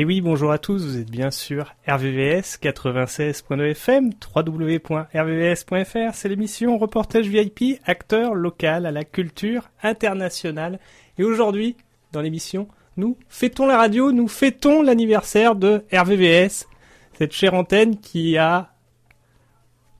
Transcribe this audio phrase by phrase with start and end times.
[0.00, 6.78] Et oui, bonjour à tous, vous êtes bien sûr RVVS 96.9 FM, www.rvvs.fr, c'est l'émission
[6.78, 10.78] Reportage VIP, acteur local à la culture internationale.
[11.18, 11.74] Et aujourd'hui,
[12.12, 16.68] dans l'émission, nous fêtons la radio, nous fêtons l'anniversaire de RVVS,
[17.14, 18.70] cette chère antenne qui a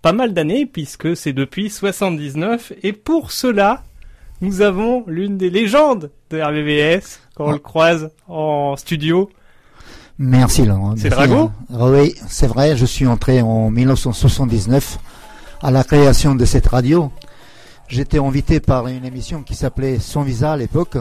[0.01, 3.83] pas mal d'années puisque c'est depuis 79 et pour cela,
[4.43, 9.29] nous avons l'une des légendes de RVVS quand on le croise en studio.
[10.19, 10.95] Merci Laurent.
[10.97, 14.99] C'est Drago Oui, c'est vrai, je suis entré en 1979
[15.63, 17.13] à la création de cette radio.
[17.87, 20.97] J'étais invité par une émission qui s'appelait Son Visa à l'époque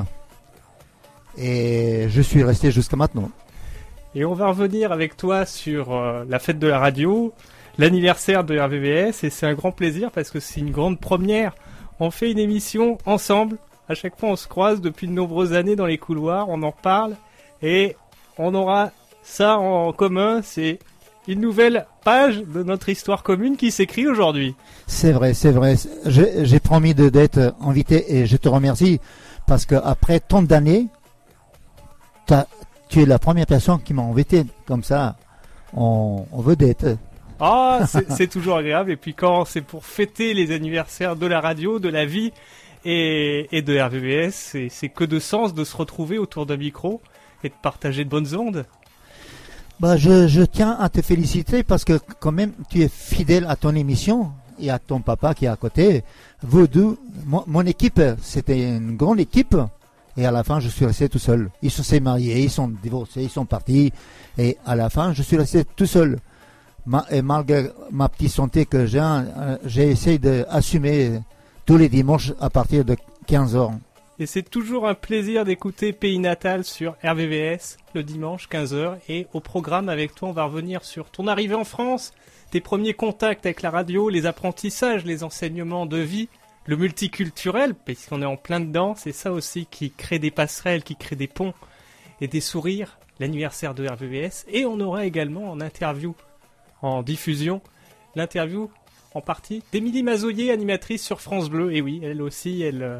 [1.36, 3.32] et je suis resté jusqu'à maintenant.
[4.14, 7.34] Et on va revenir avec toi sur euh, la fête de la radio,
[7.80, 11.56] l'anniversaire de RVVS et c'est un grand plaisir parce que c'est une grande première.
[12.00, 13.58] On fait une émission ensemble.
[13.90, 16.72] À chaque fois, on se croise depuis de nombreuses années dans les couloirs, on en
[16.72, 17.16] parle
[17.64, 17.96] et
[18.38, 18.92] on aura
[19.28, 20.80] ça en commun, c'est
[21.28, 24.56] une nouvelle page de notre histoire commune qui s'écrit aujourd'hui.
[24.88, 25.76] C'est vrai, c'est vrai.
[26.06, 29.00] J'ai promis d'être invité et je te remercie
[29.46, 30.88] parce qu'après tant d'années,
[32.90, 35.18] tu es la première personne qui m'a invité comme ça
[35.74, 36.98] on, veut d'être.
[37.40, 38.92] Ah, c'est toujours agréable.
[38.92, 42.32] Et puis quand c'est pour fêter les anniversaires de la radio, de la vie
[42.86, 47.02] et, et de RVBS, c'est que de sens de se retrouver autour d'un micro
[47.44, 48.66] et de partager de bonnes ondes.
[49.80, 53.56] Bah, je, je, tiens à te féliciter parce que quand même tu es fidèle à
[53.56, 56.04] ton émission et à ton papa qui est à côté.
[56.42, 59.56] Vous deux, mon, équipe, c'était une grande équipe
[60.18, 61.52] et à la fin je suis resté tout seul.
[61.62, 63.94] Ils se sont mariés, ils sont divorcés, ils sont partis
[64.40, 66.18] et à la fin je suis resté tout seul.
[67.12, 71.20] et malgré ma petite santé que j'ai, euh, j'ai essayé d'assumer
[71.68, 72.96] tous les dimanches à partir de
[73.28, 73.74] 15 heures.
[74.20, 78.98] Et c'est toujours un plaisir d'écouter Pays Natal sur RVVS le dimanche 15h.
[79.10, 82.14] Et au programme avec toi, on va revenir sur ton arrivée en France,
[82.50, 86.30] tes premiers contacts avec la radio, les apprentissages, les enseignements de vie,
[86.66, 88.96] le multiculturel, puisqu'on est en plein dedans.
[88.96, 91.54] C'est ça aussi qui crée des passerelles, qui crée des ponts
[92.20, 92.98] et des sourires.
[93.20, 94.46] L'anniversaire de RVVS.
[94.48, 96.16] Et on aura également en interview,
[96.82, 97.62] en diffusion,
[98.16, 98.72] l'interview
[99.14, 101.72] en partie d'Émilie Mazoyer, animatrice sur France Bleu.
[101.72, 103.00] Et oui, elle aussi, elle euh,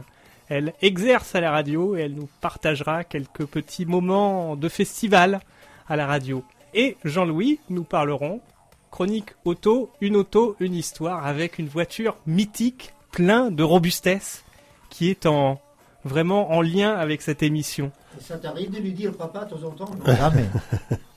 [0.50, 5.42] elle exerce à la radio et elle nous partagera quelques petits moments de festival
[5.88, 6.44] à la radio.
[6.74, 8.42] Et Jean-Louis, nous parlerons
[8.92, 14.44] chronique auto, une auto, une histoire avec une voiture mythique, plein de robustesse,
[14.90, 15.60] qui est en
[16.04, 17.92] vraiment en lien avec cette émission.
[18.22, 19.92] Ça t'arrive de lui dire papa de temps en temps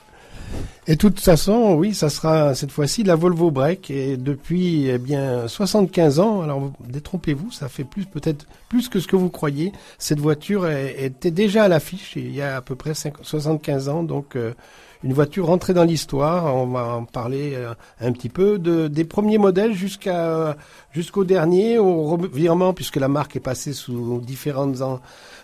[0.87, 3.91] Et de toute façon, oui, ça sera cette fois-ci la Volvo Break.
[3.91, 9.07] Et depuis eh bien 75 ans, alors détrompez-vous, ça fait plus peut-être plus que ce
[9.07, 9.73] que vous croyez.
[9.99, 14.37] Cette voiture était déjà à l'affiche il y a à peu près 75 ans, donc
[14.37, 14.55] euh,
[15.03, 16.55] une voiture rentrée dans l'histoire.
[16.55, 20.57] On va en parler euh, un petit peu de, des premiers modèles jusqu'à
[20.93, 25.01] jusqu'au dernier, au revirement, puisque la marque est passée sous différentes ans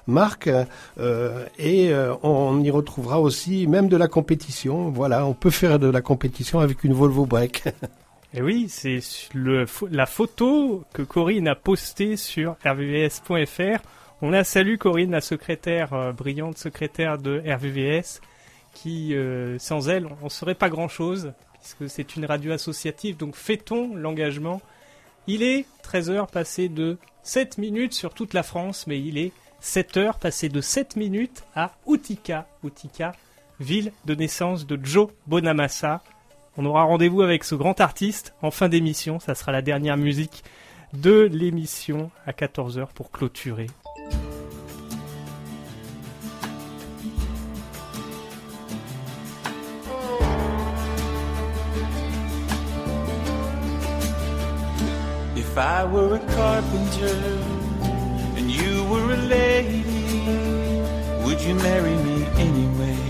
[0.06, 0.48] marque
[0.98, 4.90] euh, et euh, on y retrouvera aussi même de la compétition.
[4.90, 7.64] Voilà, on peut faire de la compétition avec une Volvo Break.
[8.34, 9.00] Et oui, c'est
[9.90, 13.80] la photo que Corinne a postée sur rvvs.fr.
[14.20, 18.20] On a salué Corinne, la secrétaire, euh, brillante secrétaire de RVVS,
[18.82, 19.14] qui,
[19.58, 24.60] sans elle, on ne serait pas grand-chose, puisque c'est une radio associative, donc fêtons l'engagement?
[25.26, 29.96] Il est 13h passé de 7 minutes sur toute la France, mais il est 7
[29.96, 32.46] heures passées de 7 minutes à Utica.
[32.62, 33.12] Utica,
[33.58, 36.02] ville de naissance de Joe Bonamassa.
[36.56, 39.18] On aura rendez-vous avec ce grand artiste en fin d'émission.
[39.18, 40.44] Ça sera la dernière musique
[40.92, 43.66] de l'émission à 14h pour clôturer.
[55.56, 57.16] If I were a carpenter
[58.36, 59.84] and you were a lady,
[61.24, 63.00] would you marry me anyway?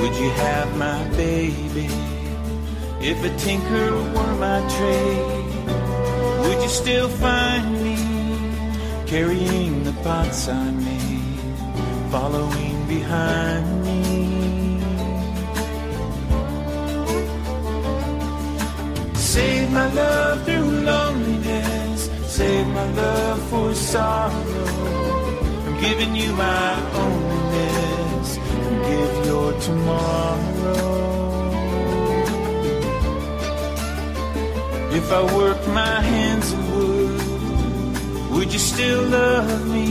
[0.00, 1.90] Would you have my baby?
[3.02, 7.98] If a tinker were my trade, would you still find me
[9.04, 13.97] carrying the pots I made, following behind me?
[19.38, 21.78] Save my love through loneliness
[22.38, 24.66] save my love for sorrow.
[25.66, 26.70] I'm giving you my
[27.02, 28.30] onlyness.
[28.88, 30.80] Give your tomorrow.
[34.98, 39.88] If I worked my hands in wood, would you still love me?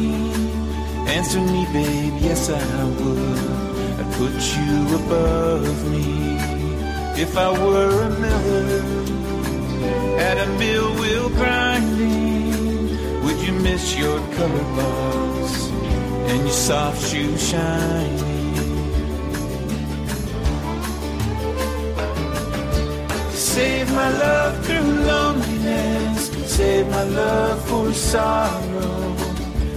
[1.18, 3.40] Answer me, babe, yes I would.
[4.00, 6.08] I'd put you above me.
[7.24, 9.17] If I were a miller
[10.18, 15.70] at a mill wheel grinding, would you miss your color box
[16.30, 18.18] and your soft shoe shining?
[23.32, 29.16] Save my love through loneliness, save my love for sorrow.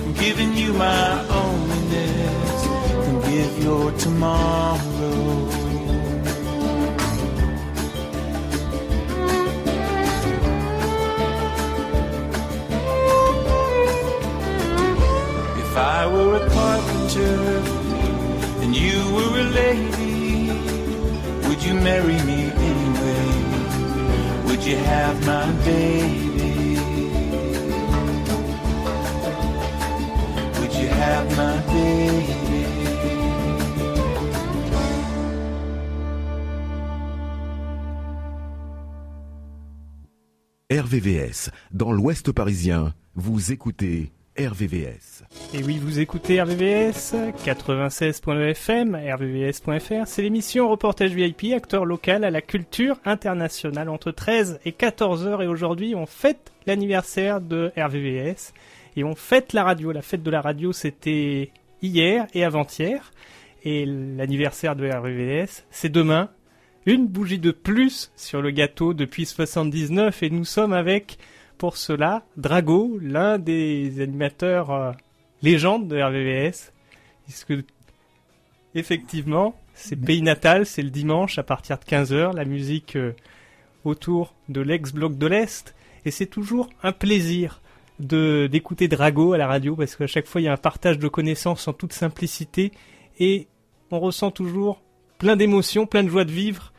[0.04, 2.62] I'm giving you my onlyness,
[3.04, 5.49] can give your tomorrow.
[16.30, 17.62] Were a carpenter
[18.62, 20.50] and you were a lady,
[21.46, 22.40] would you marry me
[22.70, 23.26] anyway?
[24.46, 26.78] Would you have my baby?
[30.58, 32.50] Would you have my baby?
[40.70, 44.12] RVVS, dans l'Ouest parisien, vous écoutez
[44.46, 45.24] RVVS.
[45.52, 47.14] Et oui, vous écoutez RVVS
[47.44, 50.06] 96.9 FM, rvvs.fr.
[50.06, 55.42] C'est l'émission Reportage VIP, acteur local à la culture internationale entre 13 et 14 heures.
[55.42, 58.54] Et aujourd'hui, on fête l'anniversaire de RVVS
[58.96, 59.92] et on fête la radio.
[59.92, 61.50] La fête de la radio, c'était
[61.82, 63.12] hier et avant-hier.
[63.62, 66.30] Et l'anniversaire de RVVS, c'est demain.
[66.86, 71.18] Une bougie de plus sur le gâteau depuis 79 et nous sommes avec
[71.60, 74.92] pour cela Drago, l'un des animateurs euh,
[75.42, 76.72] légendes de RVVS.
[77.24, 77.52] Puisque,
[78.74, 83.12] effectivement, c'est pays natal, c'est le dimanche à partir de 15h, la musique euh,
[83.84, 85.74] autour de l'ex-bloc de l'Est.
[86.06, 87.60] Et c'est toujours un plaisir
[87.98, 90.98] de d'écouter Drago à la radio parce qu'à chaque fois il y a un partage
[90.98, 92.72] de connaissances en toute simplicité
[93.18, 93.48] et
[93.90, 94.80] on ressent toujours
[95.18, 96.72] plein d'émotions, plein de joie de vivre.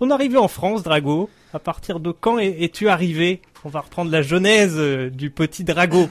[0.00, 3.42] Ton arrivée en France, Drago, à partir de quand es- es-tu arrivé?
[3.64, 6.08] On va reprendre la genèse euh, du petit Drago.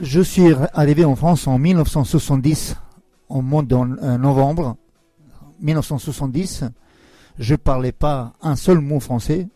[0.00, 2.76] Je suis arrivé en France en 1970,
[3.28, 4.76] au mois de euh, novembre
[5.60, 6.64] 1970.
[7.40, 9.48] Je parlais pas un seul mot français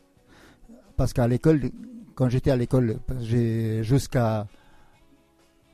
[0.96, 1.70] parce qu'à l'école,
[2.16, 2.98] quand j'étais à l'école,
[3.82, 4.48] jusqu'à,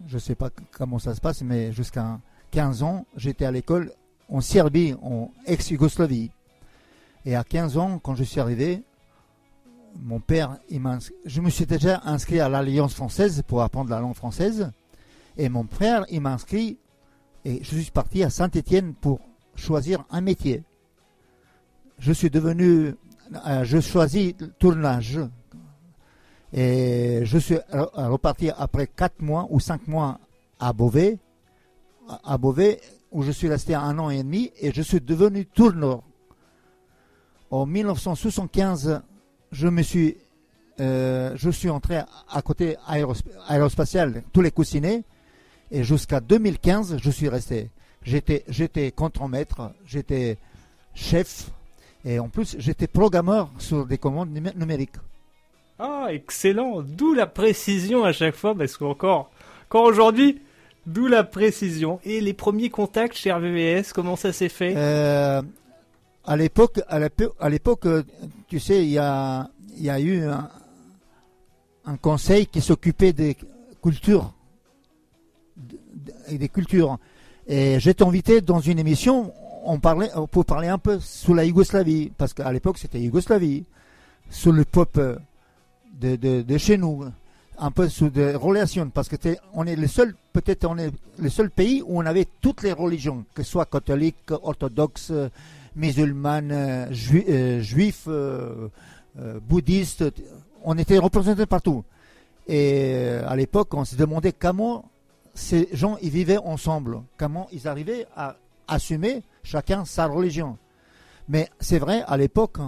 [0.07, 2.19] je sais pas comment ça se passe, mais jusqu'à
[2.51, 3.93] 15 ans, j'étais à l'école
[4.29, 6.31] en Serbie, en ex-Yougoslavie.
[7.25, 8.83] Et à 15 ans, quand je suis arrivé,
[10.01, 10.59] mon père,
[11.25, 14.73] je me suis déjà inscrit à l'Alliance française pour apprendre la langue française.
[15.37, 16.79] Et mon frère, il m'a inscrit
[17.45, 19.21] et je suis parti à Saint-Étienne pour
[19.55, 20.63] choisir un métier.
[21.99, 22.95] Je suis devenu,
[23.47, 25.21] euh, je choisis le tournage.
[26.53, 30.19] Et je suis re- reparti après 4 mois ou 5 mois
[30.59, 31.19] à Beauvais,
[32.25, 32.81] à Beauvais,
[33.11, 36.03] où je suis resté un an et demi et je suis devenu tourneur.
[37.53, 39.03] En 1975,
[39.53, 40.17] je me suis,
[40.81, 45.03] euh, je suis entré à, côté aérosp- aérospatial, tous les coussinets,
[45.71, 47.69] et jusqu'à 2015, je suis resté.
[48.05, 50.39] J'étais, j'étais contre-maître, j'étais
[50.95, 51.51] chef,
[52.07, 54.97] et en plus, j'étais programmeur sur des commandes numé- numériques.
[55.79, 59.31] Ah, excellent D'où la précision à chaque fois, parce qu'encore
[59.69, 60.41] encore aujourd'hui,
[60.87, 62.01] d'où la précision.
[62.05, 64.75] Et les premiers contacts chez RVVS, comment ça s'est fait?
[64.77, 65.43] Euh,
[66.25, 68.03] à l'époque, à l'épo- à l'époque, euh,
[68.49, 69.49] tu sais, il y a,
[70.01, 73.37] eu un, conseil qui s'occupait des
[73.83, 74.33] cultures,
[75.57, 76.99] d- des cultures.
[77.49, 79.33] Et j'étais invité dans une émission,
[79.65, 83.65] on parlait, pour parler un peu sur la Yougoslavie, parce qu'à l'époque c'était Yougoslavie,
[84.31, 87.05] sur le peuple euh, de, de, chez nous,
[87.59, 89.17] un peu sur des relations, parce que
[89.55, 92.73] on est le seul, peut-être on est le seul pays où on avait toutes les
[92.73, 95.13] religions, que ce soit catholique, orthodoxe,
[95.77, 96.87] musulmane, euh,
[97.29, 98.69] euh, juif, euh,
[99.19, 100.05] euh, bouddhiste,
[100.65, 101.85] on était représentés partout.
[102.47, 102.95] Et
[103.27, 104.91] à l'époque, on se demandait comment
[105.35, 108.37] ces gens ils vivaient ensemble, comment ils arrivaient à
[108.69, 110.59] assumer chacun sa religion.
[111.29, 112.59] Mais c'est vrai, à l'époque,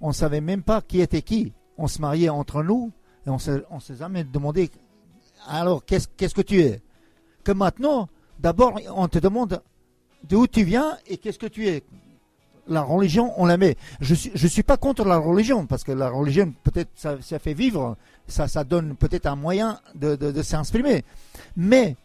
[0.00, 1.52] on ne savait même pas qui était qui.
[1.76, 2.92] On se mariait entre nous
[3.26, 4.70] et on s'est jamais demandé
[5.46, 6.80] alors qu'est-ce qu'est-ce que tu es?
[7.44, 8.08] Que maintenant,
[8.38, 9.62] d'abord, on te demande
[10.24, 11.84] d'où tu viens et qu'est-ce que tu es?
[12.68, 13.76] La religion, on la met.
[14.00, 17.54] Je suis, je suis pas contre la religion parce que la religion, peut-être, ça, fait
[17.54, 17.96] vivre,
[18.26, 21.04] ça, ça donne peut-être un moyen de, de, s'exprimer.
[21.56, 21.96] Mais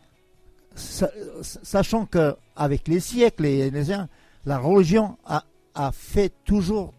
[0.76, 3.84] sa- sachant que avec les siècles et les
[4.46, 5.44] la religion a,
[5.92, 6.94] fait toujours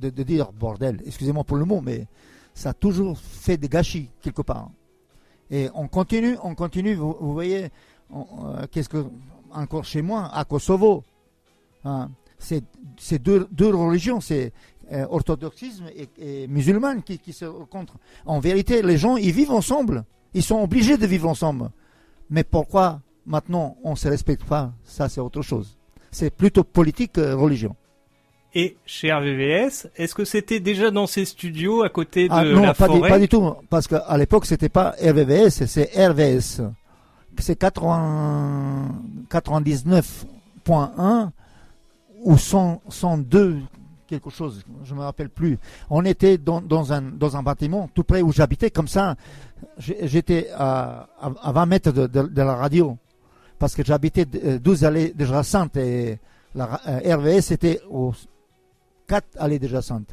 [0.00, 2.06] de, dire bordel, excusez-moi pour le mot, mais
[2.54, 4.70] ça a toujours fait des gâchis quelque part.
[5.50, 6.94] Et on continue, on continue.
[6.94, 7.70] Vous, voyez,
[8.14, 9.06] euh, qu'est-ce que
[9.50, 11.04] encore chez moi à Kosovo,
[11.84, 12.10] Hein.
[12.38, 12.62] C'est
[12.98, 14.52] c'est deux, deux religions, c'est
[14.92, 16.08] euh, orthodoxisme et,
[16.42, 17.96] et musulman qui, qui se rencontrent.
[18.26, 20.04] En vérité, les gens, ils vivent ensemble.
[20.34, 21.70] Ils sont obligés de vivre ensemble.
[22.30, 24.72] Mais pourquoi maintenant on ne se respecte pas?
[24.84, 25.76] Ça, c'est autre chose.
[26.10, 27.76] C'est plutôt politique que religion.
[28.54, 32.62] Et chez RVVS, est-ce que c'était déjà dans ces studios à côté de Ah non,
[32.62, 33.08] la pas, du, forêt?
[33.10, 33.52] pas du tout.
[33.68, 36.62] Parce qu'à l'époque, c'était pas RVVS, c'est RVS.
[37.38, 38.88] C'est 80
[39.30, 41.30] 99.1
[42.24, 43.58] ou 100 102
[44.06, 45.58] quelque chose, je me rappelle plus.
[45.90, 49.16] On était dans, dans un dans un bâtiment tout près où j'habitais, comme ça,
[49.78, 52.96] j'étais à, à, à 20 mètres de, de- de la radio,
[53.58, 56.18] parce que j'habitais euh, 12 allées de Jacinthe et
[56.54, 58.12] la ra- euh, RVS était aux
[59.08, 60.08] 4 allées de Jacinthe.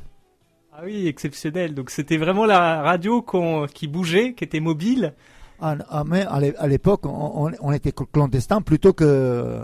[0.73, 1.73] Ah oui, exceptionnel.
[1.73, 3.25] Donc c'était vraiment la radio
[3.73, 5.13] qui bougeait, qui était mobile.
[5.61, 9.61] Ah, ah, mais à l'é- à l'époque, on était clandestin plutôt que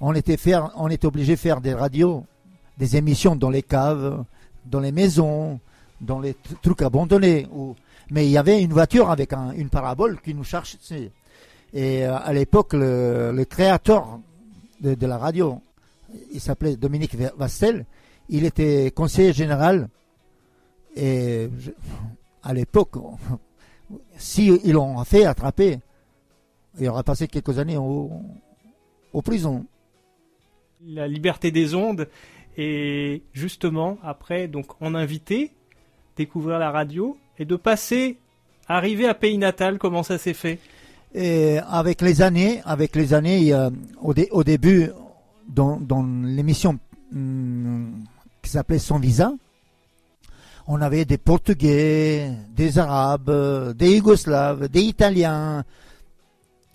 [0.00, 2.24] on était obligé de faire des radios,
[2.78, 4.24] des émissions dans les caves,
[4.64, 5.60] dans les maisons,
[6.00, 7.46] dans les tr- trucs abandonnés.
[8.10, 11.12] Mais il y avait une voiture avec un- une parabole qui nous cherchait.
[11.72, 14.18] Et euh, à l'époque, le, créateur
[14.80, 15.60] de, la radio,
[16.32, 17.84] il s'appelait Dominique Vastel,
[18.28, 19.88] il était conseiller général.
[20.96, 21.48] Et
[22.42, 22.94] à l'époque,
[24.16, 25.78] si ils l'ont fait attraper,
[26.80, 29.66] il aura passé quelques années au prison.
[30.86, 32.08] La liberté des ondes.
[32.56, 35.50] Et justement, après, donc, on invitait,
[36.16, 38.18] découvrir la radio, et de passer,
[38.66, 40.58] arriver à Pays Natal, comment ça s'est fait?
[41.68, 43.52] Avec les années, avec les années,
[44.00, 44.90] au, dé- au début,
[45.48, 45.80] dans,
[46.24, 46.78] l'émission
[47.14, 48.04] hum,
[48.42, 49.32] qui s'appelait Sans Visa,
[50.66, 55.64] on avait des Portugais, des Arabes, des Yougoslaves, des Italiens,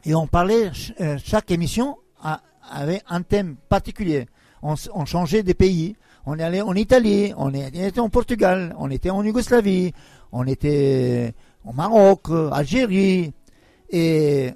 [0.05, 4.27] et on parlait, euh, chaque émission a- avait un thème particulier.
[4.61, 5.95] On, changeait des pays.
[6.25, 9.93] On est allé en Italie, on était en Portugal, on était en Yougoslavie,
[10.31, 13.31] on était au Maroc, Algérie,
[13.91, 14.51] et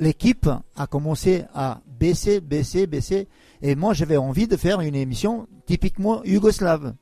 [0.00, 3.28] l'équipe a commencé à baisser, baisser, baisser.
[3.60, 6.94] Et moi, j'avais envie de faire une émission typiquement yougoslave.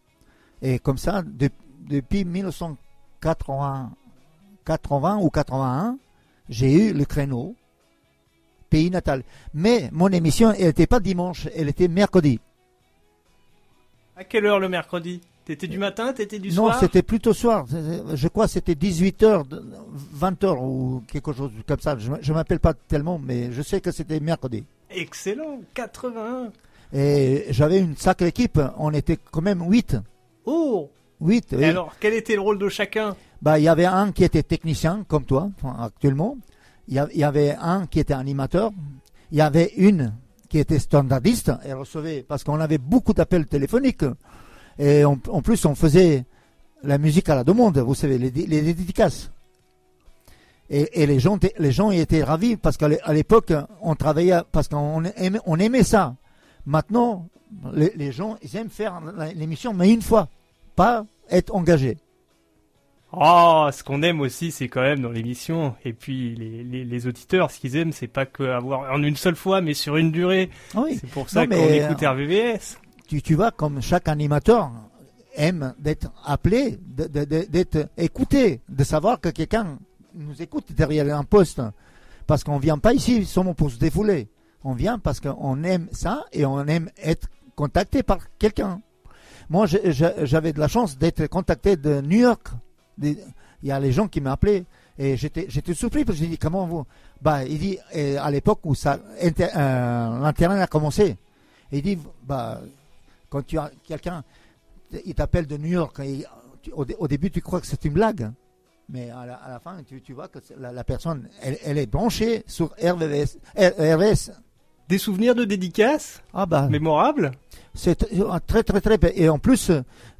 [0.62, 1.50] Et comme ça, de-
[1.88, 3.92] depuis 1980
[4.64, 5.98] 80 ou 81,
[6.48, 7.56] j'ai eu le créneau
[8.70, 9.22] pays natal.
[9.52, 12.40] Mais mon émission, elle n'était pas dimanche, elle était mercredi.
[14.16, 15.20] À quelle heure le mercredi?
[15.44, 16.78] T'étais du matin, t'étais du non, soir?
[16.78, 17.66] c'était plutôt soir.
[18.14, 19.46] Je crois que c'était 18h,
[20.16, 21.96] 20h ou quelque chose comme ça.
[21.98, 24.64] Je ne m'appelle pas tellement, mais je sais que c'était mercredi.
[24.90, 26.52] Excellent, 81.
[26.92, 28.60] Et j'avais une sacrée équipe.
[28.76, 29.96] On était quand même 8.
[30.44, 30.88] Oh
[31.20, 33.14] 8, Et alors, quel était le rôle de chacun?
[33.42, 36.36] Bah, il y avait un qui était technicien, comme toi, actuellement.
[36.90, 38.73] Il y, avait un qui était animateur.
[39.30, 40.12] Il y avait une
[40.49, 41.52] qui était standardiste.
[41.64, 44.04] Elle recevait, parce qu'on avait beaucoup d'appels téléphoniques.
[44.76, 46.25] Et en, plus, on faisait
[46.82, 49.30] la musique à la demande, vous savez, les, les dédicaces.
[50.68, 54.66] Et, et les, gens, les gens y étaient ravis parce qu'à l'époque, on travaillait, parce
[54.66, 56.16] qu'on aimait, on aimait ça.
[56.66, 57.28] Maintenant,
[57.73, 59.00] les, les gens, ils aiment faire
[59.37, 60.28] l'émission, mais une fois,
[60.75, 61.99] pas être engagés.
[63.12, 65.74] Oh, ce qu'on aime aussi, c'est quand même dans l'émission.
[65.84, 69.16] Et puis, les, les, les auditeurs, ce qu'ils aiment, c'est pas que avoir en une
[69.16, 70.50] seule fois, mais sur une durée.
[70.76, 70.98] Oui.
[71.00, 72.78] C'est pour ça qu'on écoute euh, RVVS.
[73.08, 74.70] tu, tu vois, comme chaque animateur
[75.34, 79.78] aime d'être appelé, d'être écouté, de savoir que quelqu'un
[80.14, 81.62] nous écoute derrière un poste.
[82.26, 84.28] Parce qu'on vient pas ici seulement pour se défouler.
[84.62, 88.80] On vient parce qu'on aime ça et on aime être contacté par quelqu'un.
[89.48, 92.48] Moi, j'avais de la chance d'être contacté de New York.
[93.02, 93.16] Il
[93.62, 94.64] y a les gens qui m'appelaient
[94.99, 96.85] et j'étais j'étais surpris parce que j'ai dit comment vous?
[97.23, 101.16] Bah il dit et à l'époque où ça inter- euh, l'internet a commencé
[101.73, 102.61] il dit bah
[103.28, 104.23] quand tu as quelqu'un
[105.04, 106.25] il t'appelle de New York et
[106.62, 108.30] tu- au, au début tu crois que c'est une blague
[108.88, 111.78] mais à la, à la fin tu, tu vois que la, la personne elle, elle
[111.78, 113.38] est branchée sur RVS.
[114.88, 116.20] Des souvenirs de dédicaces?
[116.35, 116.66] Ah bah.
[116.68, 117.30] Mémorables?
[117.75, 119.70] C'est tr- très très très et en plus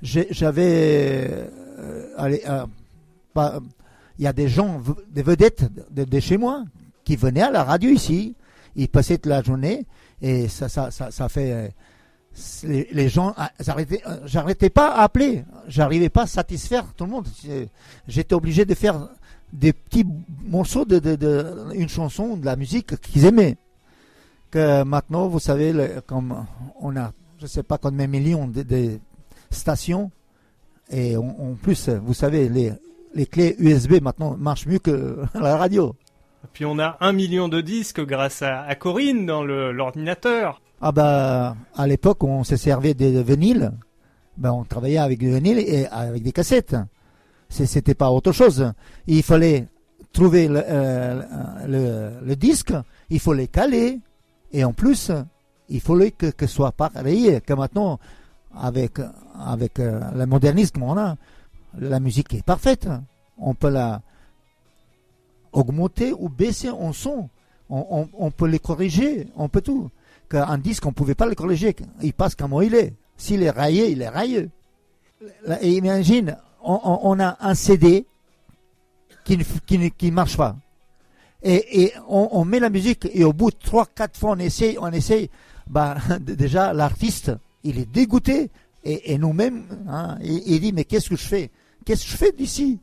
[0.01, 1.47] j'avais euh,
[2.17, 2.67] allez, euh,
[4.19, 6.65] il y a des gens des vedettes de, chez moi
[7.05, 8.35] qui venaient à la radio ici.
[8.77, 9.87] Ils passaient toute la journée
[10.21, 11.69] et ça ça ça, fait euh,
[12.93, 15.45] les, gens ah, j'arrêtais euh, pas à appeler.
[15.67, 17.29] J'arrivais pas à satisfaire tout le monde.
[18.07, 19.09] J'étais obligé de faire
[19.53, 20.07] des petits
[20.45, 23.57] morceaux de, de, une chanson de la musique qu'ils aimaient.
[24.51, 25.73] Que maintenant vous savez
[26.07, 26.47] comme
[26.81, 28.99] on a je sais pas combien de millions de
[29.51, 30.11] stations
[30.91, 32.73] et en, en plus vous savez les
[33.15, 35.95] les clés USB maintenant marchent mieux que la radio
[36.53, 40.63] puis on a un million de disques grâce à, à Corinne dans le- l'ordinateur.
[40.81, 43.73] Ah bah, à l'époque, on se servait de vinyle.
[44.39, 46.75] Ben, on travaillait avec du vinyle et avec des cassettes.
[47.51, 48.73] C'était pas autre chose.
[49.07, 49.69] Il fallait
[50.15, 51.23] trouver le, euh,
[51.69, 52.73] le, le disque,
[53.11, 54.01] il faut les caler,
[54.51, 55.13] et en plus,
[55.69, 57.43] il fallait que, que ce soit rayé.
[57.43, 58.01] Que maintenant,
[58.57, 58.99] avec,
[59.47, 61.17] avec euh, le modernisme qu'on a,
[61.79, 62.89] la musique est parfaite.
[63.39, 64.03] On peut la
[65.53, 67.29] augmenter ou baisser en son.
[67.69, 69.91] On, on- on peut les corriger, on peut tout.
[70.29, 71.75] Qu'un disque, on ne pouvait pas le corriger.
[72.03, 72.95] Il passe comme il est.
[73.17, 74.49] S'il est rayé, il est rayé.
[75.47, 78.07] Là, et imagine, on, on- on a un CD
[79.25, 80.57] qui ne marche pas.
[81.43, 83.87] Et, on, on met la musique et au bout de 3-4
[84.19, 85.31] fois on essaye, on essaye,
[85.67, 87.33] bah, déjà l'artiste,
[87.65, 88.51] il est dégoûté.
[88.85, 91.51] Et, et nous-mêmes, hein, il, il dit, mais qu'est-ce que je fais?
[91.85, 92.81] Qu'est-ce que je fais d'ici?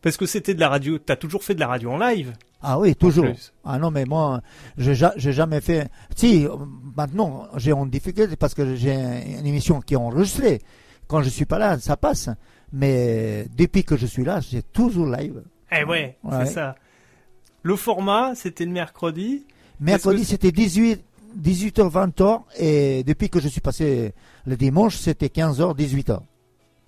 [0.00, 0.98] Parce que c'était de la radio.
[0.98, 2.32] T'as toujours fait de la radio en live.
[2.62, 3.26] Ah oui, toujours.
[3.64, 4.40] Ah non, mais moi,
[4.76, 5.88] j'ai ja- j'ai jamais fait.
[6.16, 6.46] Si,
[6.96, 10.60] maintenant, j'ai en difficulté parce que j'ai une émission qui est enregistrée.
[11.08, 12.28] Quand je suis pas là, ça passe.
[12.72, 15.42] Mais depuis que je suis là, j'ai toujours live.
[15.72, 16.46] Eh ouais, Ouais.
[16.46, 16.76] c'est ça.
[17.62, 19.46] Le format, c'était le mercredi.
[19.80, 21.02] Mercredi, c'était 18,
[21.40, 22.40] 18h, 20h.
[22.58, 24.12] Et depuis que je suis passé
[24.46, 26.20] le dimanche, c'était 15h, 18h.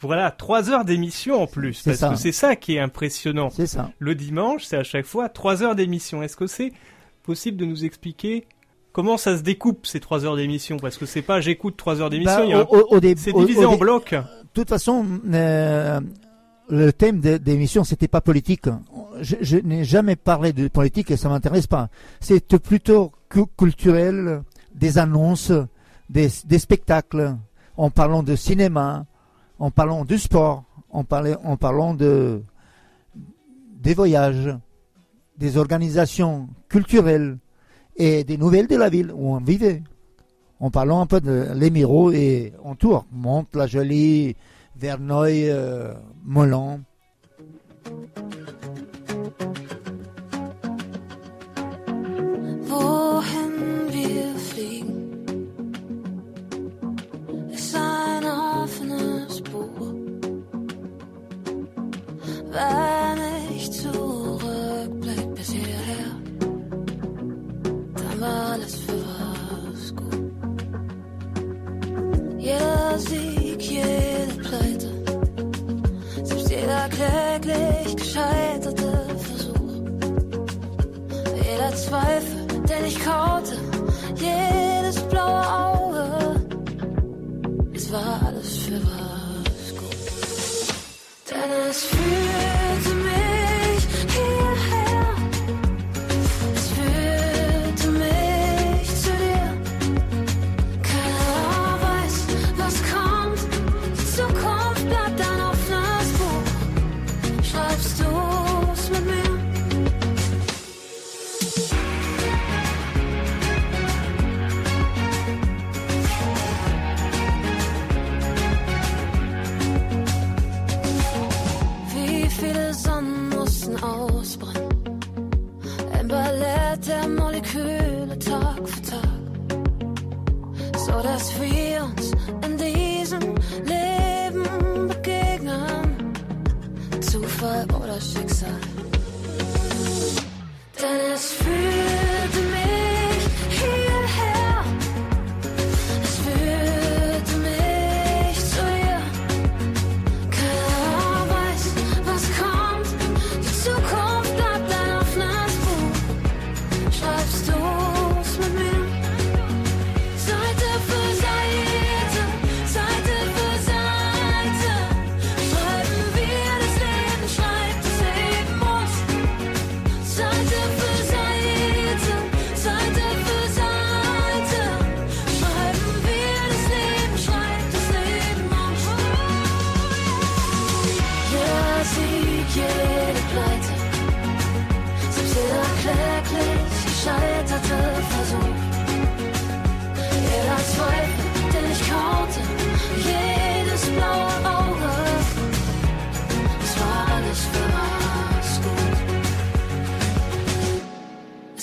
[0.02, 1.74] Voilà, trois heures d'émission en plus.
[1.74, 2.08] C'est Parce ça.
[2.10, 3.50] que c'est ça qui est impressionnant.
[3.50, 3.90] C'est ça.
[3.98, 6.22] Le dimanche, c'est à chaque fois trois heures d'émission.
[6.22, 6.72] Est-ce que c'est
[7.22, 8.46] possible de nous expliquer
[8.92, 10.78] comment ça se découpe ces trois heures d'émission?
[10.78, 13.76] Parce que c'est pas j'écoute trois heures d'émission, Bah, au- au- c'est divisé au en
[13.76, 14.12] blocs.
[14.14, 14.22] De
[14.54, 15.04] toute façon,
[15.34, 16.00] euh,
[16.70, 18.64] le thème de, l'émission, c'était pas politique.
[19.20, 21.90] Je, je n'ai jamais parlé de politique et ça m'intéresse pas.
[22.20, 24.42] C'était plutôt cu- culturel,
[24.74, 25.52] des annonces,
[26.10, 27.36] des, spectacles,
[27.76, 29.06] en parlant de cinéma,
[29.58, 32.42] en parlant du sport, en, parlant de,
[33.80, 34.54] des voyages,
[35.38, 37.38] des organisations culturelles
[37.96, 39.82] et des nouvelles de la ville où on vivait.
[40.58, 44.36] En parlant un peu de l'Émiraut et en tour, Monte, La Jolie,
[44.76, 46.80] Verneuil, euh, Molan.
[52.70, 55.26] Wohin wir fliegen,
[57.52, 59.92] ist ein offenes Buch.
[62.52, 66.12] Wenn ich zurückblick bis hierher,
[67.96, 70.32] dann war alles für was gut.
[72.38, 74.90] Jeder Sieg, jede Pleite,
[76.22, 79.50] selbst jeder kläglich gescheiterte Versuch.
[81.34, 82.39] Jeder Zweifel,
[82.70, 83.58] den ich kaute,
[84.14, 85.59] jedes blaue Auge,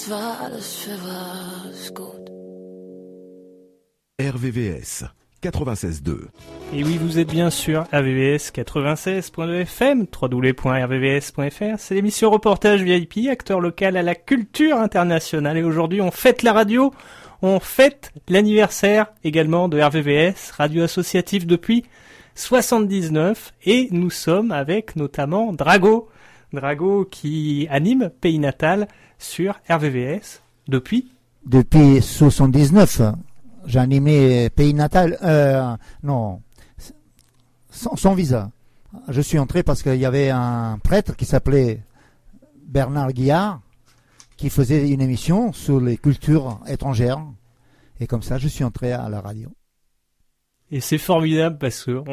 [0.07, 2.29] Es war alles für was gut.
[4.21, 5.03] RVVS
[5.43, 6.27] 96.2.
[6.73, 11.77] Et oui, vous êtes bien sûr RVVS 96.2 FM, www.rvvs.fr.
[11.77, 15.57] C'est l'émission reportage VIP, acteur local à la culture internationale.
[15.57, 16.93] Et aujourd'hui, on fête la radio.
[17.41, 21.83] On fête l'anniversaire également de RVVS, radio associative depuis
[22.35, 26.07] 79, et nous sommes avec notamment Drago.
[26.53, 31.11] Drago qui anime Pays Natal sur RVVS depuis
[31.45, 33.01] Depuis 79,
[33.65, 35.17] j'ai animé Pays Natal.
[35.23, 36.41] euh, non,
[37.71, 38.51] sans visa.
[39.09, 41.81] Je suis entré parce qu'il y avait un prêtre qui s'appelait
[42.67, 43.61] Bernard Guillard
[44.37, 47.19] qui faisait une émission sur les cultures étrangères.
[47.99, 49.49] Et comme ça, je suis entré à la radio.
[50.71, 52.03] Et c'est formidable parce que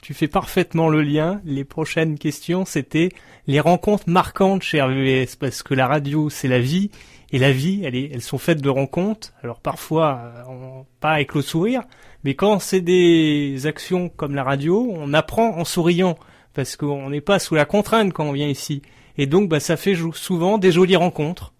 [0.00, 1.40] tu fais parfaitement le lien.
[1.44, 3.08] Les prochaines questions, c'était
[3.46, 6.90] les rencontres marquantes chez RVVS parce que la radio, c'est la vie
[7.32, 9.32] et la vie, elles sont faites de rencontres.
[9.42, 11.82] Alors parfois, euh, pas avec le sourire,
[12.22, 16.16] mais quand c'est des actions comme la radio, on apprend en souriant
[16.52, 18.82] parce qu'on n'est pas sous la contrainte quand on vient ici.
[19.18, 21.52] Et donc, bah, ça fait souvent des jolies rencontres.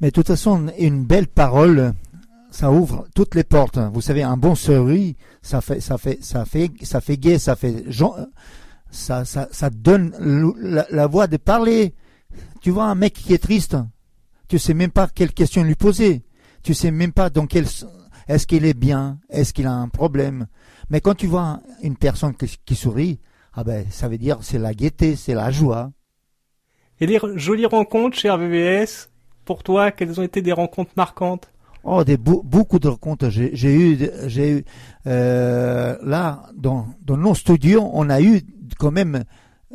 [0.00, 1.92] Mais de toute façon, une belle parole,
[2.50, 3.78] ça ouvre toutes les portes.
[3.92, 7.56] Vous savez, un bon sourire, ça fait, ça fait, ça fait, ça fait gai, ça
[7.56, 7.84] fait,
[8.90, 10.14] ça, ça, ça donne
[10.58, 11.94] la, la voix de parler.
[12.60, 13.76] Tu vois un mec qui est triste,
[14.48, 16.22] tu sais même pas quelle question lui poser.
[16.62, 17.66] Tu sais même pas dans quel,
[18.28, 20.46] est-ce qu'il est bien, est-ce qu'il a un problème.
[20.90, 23.20] Mais quand tu vois une personne qui, sourit,
[23.54, 25.90] ah ben, ça veut dire c'est la gaieté, c'est la joie.
[27.00, 29.08] Et les jolies rencontres chez RVVS,
[29.44, 31.50] pour toi, quelles ont été des rencontres marquantes?
[31.84, 33.30] Oh, des beau- beaucoup de rencontres.
[33.30, 34.64] J'ai eu, j'ai eu
[35.06, 38.42] euh, là dans, nos studios, on a eu
[38.78, 39.24] quand même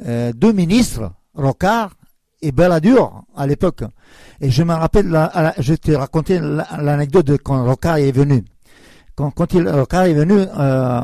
[0.05, 1.93] euh, deux ministres, Rocard
[2.41, 3.83] et Balladur à l'époque.
[4.39, 5.07] Et je me rappelle,
[5.59, 8.43] je te racontais la- l'anecdote de quand Rocard est venu.
[9.15, 11.01] Quand, quand il, Rocard est venu euh,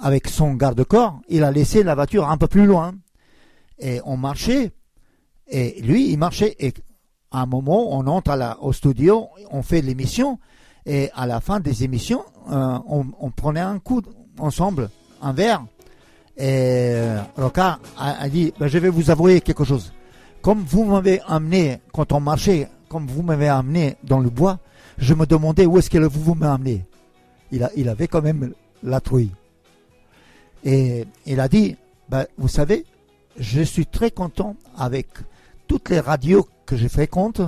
[0.00, 2.92] avec son garde-corps, il a laissé la voiture un peu plus loin.
[3.78, 4.70] Et on marchait.
[5.48, 6.56] Et lui, il marchait.
[7.32, 10.38] À un moment, on entre à la- au studio, on fait l'émission,
[10.86, 14.02] et à la fin des émissions, euh, on, prenait un coup
[14.38, 14.90] ensemble,
[15.22, 15.64] un verre,
[16.36, 19.92] et euh, Rocard a, a dit, Ben, je vais vous avouer quelque chose.
[20.40, 24.58] Comme vous m'avez amené, quand on marchait, comme vous m'avez amené dans le bois,
[24.98, 26.84] je me demandais où est-ce que vous, vous m'avez amené.
[27.52, 29.30] Il, a, il avait quand même la trouille.
[30.64, 31.76] Et il a dit,
[32.08, 32.84] Ben, vous savez,
[33.38, 35.06] je suis très content avec
[35.68, 37.42] toutes les radios que je fréquente,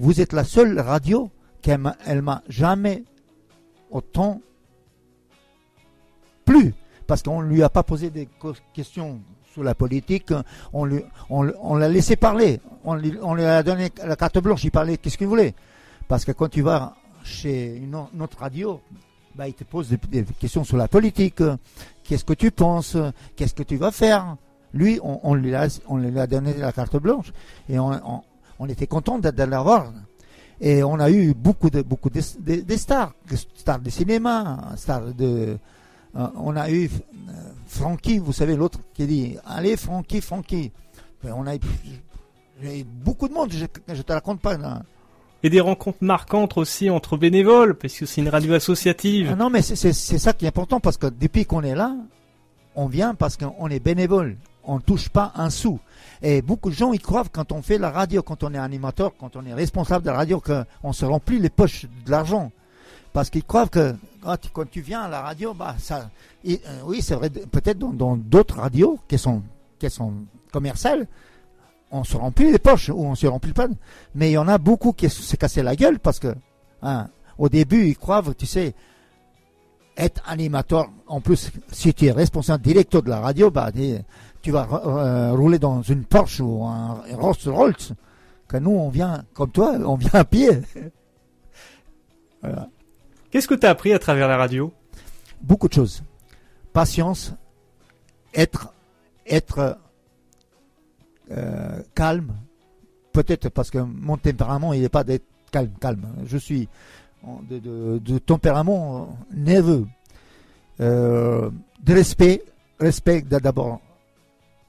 [0.00, 1.30] vous êtes la seule radio
[1.62, 3.04] qu'elle m'a, jamais
[3.92, 4.40] autant
[6.44, 6.74] plu.
[7.06, 8.28] Parce qu'on ne lui a pas posé des
[8.72, 9.20] questions
[9.52, 10.32] sur la politique,
[10.72, 10.84] on,
[11.76, 15.54] l'a laissé parler, on lui, a donné la carte blanche, il parlait qu'est-ce qu'il voulait.
[16.08, 18.80] Parce que quand tu vas chez une, au- une autre radio,
[19.36, 21.42] bah, il te pose des, des questions sur la politique,
[22.02, 22.96] qu'est-ce que tu penses,
[23.36, 24.36] qu'est-ce que tu vas faire?
[24.72, 27.32] Lui, on, on lui, a, on lui a donné la carte blanche
[27.68, 28.24] et on,
[28.58, 29.92] on, était content de, de l'avoir.
[30.60, 33.12] Et on a eu beaucoup de beaucoup de, de- de stars,
[33.56, 35.58] stars de cinéma, stars de.
[36.16, 36.86] euh, on a eu
[37.28, 37.32] euh,
[37.66, 40.70] Francky, vous savez l'autre qui dit allez Francky, Francky.
[41.24, 41.60] Mais on a eu,
[42.62, 43.64] eu beaucoup de monde, je,
[43.94, 44.56] je te raconte pas.
[44.56, 44.82] là.
[45.42, 49.28] Et des rencontres marquantes aussi entre bénévoles, parce que c'est une radio associative.
[49.32, 51.94] Ah non, mais c'est ça qui est important parce que depuis qu'on est là,
[52.76, 54.36] on vient parce qu'on est bénévole.
[54.66, 55.78] On ne touche pas un sou.
[56.22, 59.12] Et beaucoup de gens, ils croient quand on fait la radio, quand on est animateur,
[59.18, 62.50] quand on est responsable de la radio, qu'on se remplit les poches de l'argent.
[63.12, 66.10] Parce qu'ils croient que quand tu, quand tu viens à la radio, bah, ça,
[66.44, 69.42] et, euh, oui, c'est vrai, peut-être dans d'autres radios qui sont,
[69.78, 70.12] qui sont
[70.52, 71.06] commerciales,
[71.90, 73.68] on se remplit les poches ou on se remplit pas.
[74.14, 76.34] Mais il y en a beaucoup qui se cassé la gueule parce que,
[76.82, 78.74] hein, au début, ils croient, tu sais,
[79.96, 83.70] être animateur, en plus, si tu es responsable directeur de la radio, bah,
[84.42, 87.92] tu vas euh, rouler dans une Porsche ou un Rolls Royce.
[88.48, 90.50] Que nous, on vient, comme toi, on vient à pied.
[92.42, 92.68] Voilà.
[93.30, 94.70] Qu'est-ce que tu as appris à travers la radio?
[95.40, 96.02] Beaucoup de choses.
[96.74, 97.32] Patience,
[98.34, 98.74] être,
[99.26, 99.78] être
[101.30, 102.34] euh, calme.
[103.14, 106.06] Peut-être parce que mon tempérament, il n'est pas d'être calme, calme.
[106.26, 106.68] Je suis
[107.48, 109.86] de, tempérament euh, nerveux.
[110.80, 111.50] Euh,
[111.82, 112.42] de respect,
[112.80, 113.80] respect d'abord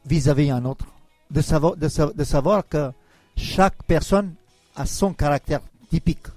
[0.05, 0.85] vis-à-vis un autre.
[1.31, 2.91] De savoir, de, sa- de savoir que
[3.35, 4.33] chaque personne
[4.75, 6.27] a son caractère typique.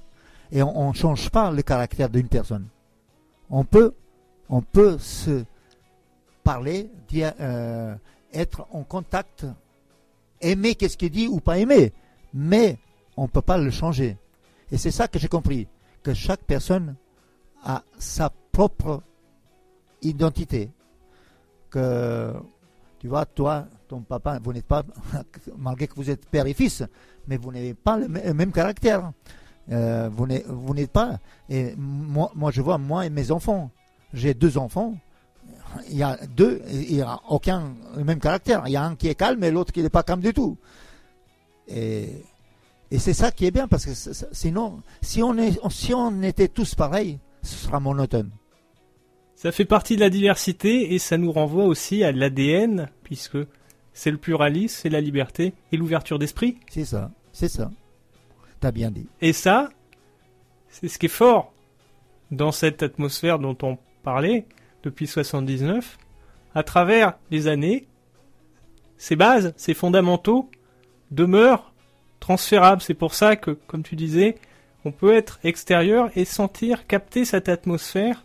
[0.51, 2.67] Et on ne change pas le caractère d'une personne.
[3.51, 3.93] On peut,
[4.49, 5.45] on peut se
[6.43, 7.95] parler, dire, euh,
[8.33, 9.45] être en contact,
[10.41, 11.93] aimer qu'est-ce qu'il dit ou pas aimer,
[12.33, 12.79] mais
[13.17, 14.17] on ne peut pas le changer.
[14.73, 15.67] Et c'est ça que j'ai compris,
[16.09, 16.95] que chaque personne
[17.63, 19.03] a sa propre
[20.01, 20.71] identité.
[21.69, 22.33] Que,
[22.99, 24.85] tu vois, toi, ton papa, vous n'êtes pas,
[25.59, 26.83] malgré que vous êtes père et fils,
[27.27, 29.13] mais vous n'avez pas le, même caractère.
[29.71, 31.19] Euh, vous n'êtes pas.
[31.51, 33.71] Et moi, moi, je vois, moi et mes enfants.
[34.15, 34.95] J'ai deux enfants.
[35.91, 38.63] Il y a deux, il n'y a aucun le même caractère.
[38.65, 40.57] Il y a un qui est calme et l'autre qui n'est pas calme du tout.
[41.67, 42.25] Et,
[42.91, 43.93] et c'est ça qui est bien parce que
[44.33, 48.31] sinon, si on, est, si on était tous pareils, ce sera monotone.
[49.35, 53.39] Ça fait partie de la diversité et ça nous renvoie aussi à l'ADN, puisque
[53.93, 56.59] c'est le pluralisme, c'est la liberté et l'ouverture d'esprit.
[56.69, 57.71] C'est ça, c'est ça.
[58.61, 59.07] T'as bien dit.
[59.21, 59.69] Et ça,
[60.69, 61.53] c'est ce qui est fort
[62.31, 64.47] dans cette atmosphère dont on parlait
[64.83, 65.99] depuis 79.
[66.55, 67.87] À travers les années,
[68.97, 70.51] ces bases, ces fondamentaux
[71.11, 71.73] demeurent
[72.21, 72.83] transférables.
[72.83, 74.37] C'est pour ça que, comme tu disais,
[74.85, 78.25] on peut être extérieur et sentir, capter cette atmosphère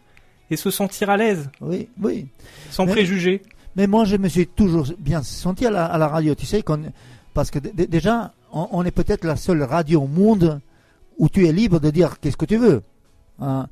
[0.50, 2.28] et se sentir à l'aise, Oui, oui.
[2.70, 3.42] sans Mais- préjugés.
[3.76, 6.64] Mais moi, je me suis toujours bien senti à la, à la radio, tu sais,
[7.34, 10.62] parce que déjà, on, on est peut-être la seule radio au monde
[11.18, 12.84] où tu es libre de dire qu'est-ce que tu veux.
[13.40, 13.68] Hein.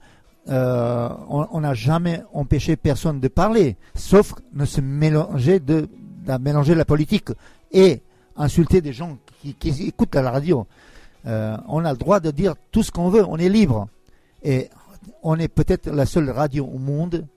[0.49, 5.87] Euh, on n'a jamais empêché personne de parler, sauf de se mélanger de,
[6.25, 7.29] de mélanger la politique
[7.71, 8.01] et
[8.35, 9.17] insulter des gens
[9.59, 10.67] qui, écoutent à la radio.
[11.25, 13.87] Euh, on a le droit de dire tout ce qu'on veut, on est libre.
[14.43, 14.69] Et
[15.23, 17.27] on est peut-être la seule radio au monde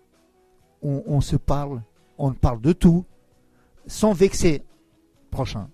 [0.82, 1.80] où on se parle
[2.18, 3.04] on parle de tout
[3.86, 4.62] sans vexer
[5.30, 5.68] prochain.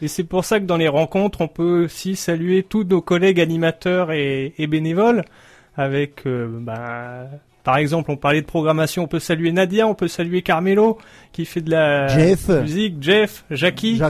[0.00, 3.40] Et c'est pour ça que dans les rencontres, on peut aussi saluer tous nos collègues
[3.40, 5.24] animateurs et, et bénévoles.
[5.76, 7.28] Avec, euh, bah,
[7.68, 10.96] par exemple, on parlait de programmation, on peut saluer Nadia, on peut saluer Carmelo
[11.32, 12.48] qui fait de la Jeff.
[12.48, 14.00] musique, Jeff, Jackie,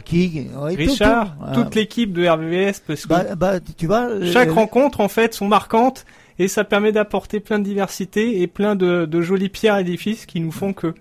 [0.56, 1.62] Richard, tout.
[1.64, 5.08] toute Euh, l'équipe de RVVS, parce que bah, bah, tu vois, chaque euh, rencontre en
[5.08, 6.06] fait sont marquantes
[6.38, 10.24] et ça permet d'apporter plein de diversité et plein de, de jolies pierres à l'édifice
[10.24, 10.94] qui nous font que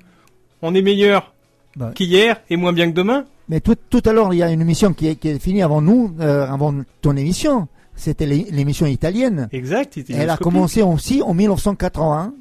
[0.64, 1.36] on est meilleur
[1.76, 1.92] Bah.
[1.94, 3.26] qu'hier et moins bien que demain.
[3.50, 5.62] Mais tout, tout à l'heure, il y a une émission qui est, qui est finie
[5.62, 7.68] avant nous, euh, avant ton émission.
[7.96, 9.48] C'était l'é- l'émission italienne.
[9.52, 10.00] Exact.
[10.10, 12.34] Elle a commencé aussi en 1981,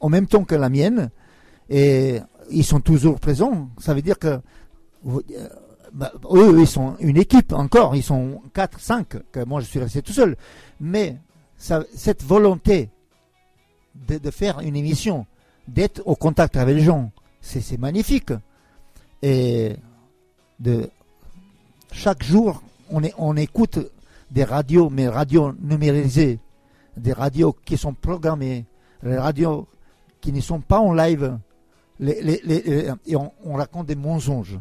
[0.00, 1.10] en même temps que la mienne.
[1.68, 2.18] Et
[2.50, 3.68] ils sont toujours présents.
[3.78, 4.40] Ça veut dire que
[5.06, 5.48] euh,
[5.92, 7.94] bah, eux, ils sont une équipe encore.
[7.96, 10.36] Ils sont 4, 5, que moi je suis resté tout seul.
[10.80, 11.16] Mais
[11.56, 12.88] cette volonté
[13.94, 15.26] de, faire une émission,
[15.68, 18.32] d'être au contact avec les gens, c'est magnifique.
[19.22, 19.76] Et
[20.58, 20.88] de
[21.92, 23.78] chaque jour, on, on écoute
[24.30, 26.38] des radios, mais radios numérisées,
[26.96, 28.64] des radios qui sont programmées,
[29.02, 29.66] les radios
[30.20, 31.38] qui ne sont pas en live,
[31.98, 34.58] les- les- les- les- et on, on raconte des mensonges.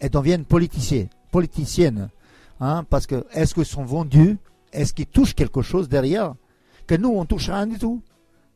[0.00, 2.08] Elles deviennent politiciennes, politiciennes
[2.60, 4.36] hein, parce que est-ce qu'ils sont vendus?
[4.72, 6.34] Est-ce qu'ils touchent quelque chose derrière?
[6.86, 8.02] Que nous, on touche rien du tout.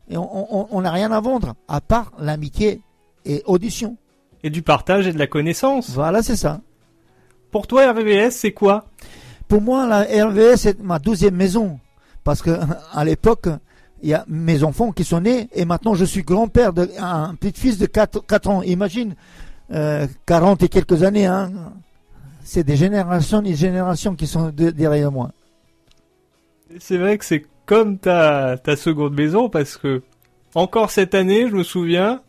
[0.09, 2.81] Et on- n'a rien à vendre, à part l'amitié
[3.25, 3.97] et audition.
[4.43, 5.91] Et du partage et de la connaissance.
[5.91, 6.61] Voilà, c'est ça.
[7.51, 8.87] Pour toi, RVVS, c'est quoi?
[9.49, 11.79] Pour moi, la RVS, c'est ma douzième maison.
[12.25, 12.51] Parce que
[12.93, 13.49] à l'époque,
[14.03, 17.79] il y a mes enfants qui sont nés et maintenant je suis grand-père d'un petit-fils
[17.79, 18.63] de 4, ans.
[18.63, 19.15] Imagine,
[19.73, 21.27] euh, 40 et quelques années.
[21.27, 21.53] Hein.
[22.43, 25.31] C'est des générations et des générations qui sont de- derrière moi.
[26.79, 30.03] C'est vrai que c'est comme ta, ta seconde maison parce que
[30.55, 32.21] encore cette année, je me souviens,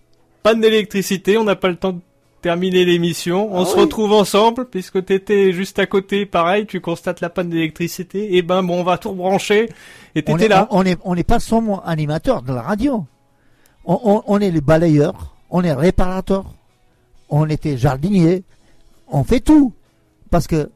[0.43, 2.01] panne d'électricité, on n'a pas le temps de
[2.41, 3.81] terminer l'émission, on Ah se oui.
[3.81, 8.63] retrouve ensemble puisque t'étais juste à côté, pareil, tu constates la panne d'électricité, et ben
[8.63, 9.69] bon, on va tout rebrancher
[10.15, 10.67] et t'étais est, là.
[10.71, 13.05] on, on est, on n'est pas seulement animateur de la radio.
[13.85, 16.45] On, on- on est les balayeurs, on est réparateur,
[17.29, 18.43] on était jardinier,
[19.07, 19.73] on fait tout.
[20.29, 20.69] Parce que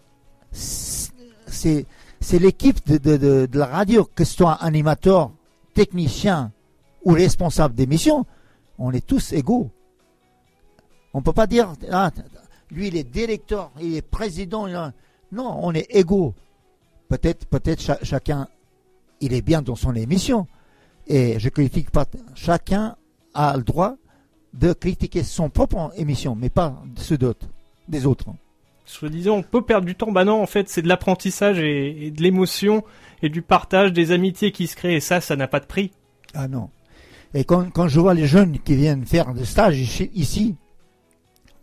[0.52, 1.86] c'est,
[2.20, 5.32] c'est l'équipe de, de, de, de la radio, que ce soit animateur,
[5.74, 6.52] technicien
[7.04, 8.26] ou responsable d'émission,
[8.80, 9.70] on est tous égaux.
[11.18, 12.12] On peut pas dire, ah,
[12.72, 14.68] lui il est directeur, il est président.
[14.68, 14.92] il a-
[15.32, 16.34] Non, on est égaux.
[17.08, 18.48] Peut-être, peut-être cha- chacun
[19.22, 20.46] il est bien dans son émission.
[21.08, 22.06] Et je critique pas.
[22.34, 22.98] Chacun
[23.34, 23.96] a le droit
[24.54, 27.48] de critiquer son propre émission, mais pas ceux d'autres,
[27.88, 28.26] des autres.
[28.86, 30.12] Je disais, on peut perdre du temps.
[30.12, 32.84] Bah non, en fait, c'est de l'apprentissage et, et de l'émotion
[33.22, 34.96] et du partage, des amitiés qui se créent.
[34.96, 35.92] Et ça, ça n'a pas de prix.
[36.34, 36.70] Ah non.
[37.34, 39.80] Et quand, quand je vois les jeunes qui viennent faire des stages
[40.14, 40.56] ici,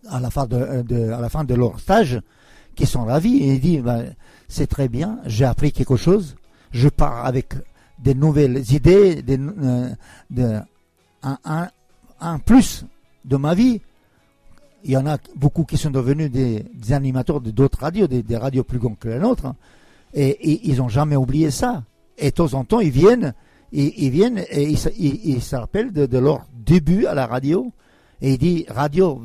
[0.09, 2.21] à la fin de, de- à la fin de leur stage,
[2.75, 4.15] qui sont ravis, ils disent, ben,
[4.49, 6.37] c'est très bien, j'ai appris quelque chose,
[6.71, 7.55] je pars avec
[7.99, 10.61] des nouvelles idées, euh,
[11.23, 12.85] un, plus
[13.25, 13.81] de ma vie.
[14.85, 18.79] Il y en a beaucoup qui sont devenus des, animateurs d'autres radios, des, radios plus
[18.79, 19.55] grandes que la nôtre,
[20.15, 21.85] et, ils n'ont jamais oublié ça.
[22.19, 23.33] Et de temps en temps, ils viennent
[23.71, 24.79] ils, viennent et ils,
[25.43, 27.73] se- rappellent de leur début à la radio.
[28.23, 29.23] Et il dit Radio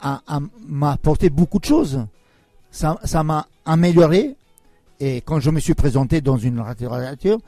[0.00, 2.06] a- a- m'a apporté beaucoup de choses.
[2.70, 4.36] Ça m'a amélioré
[5.00, 7.40] Et quand je me suis présenté dans une radio,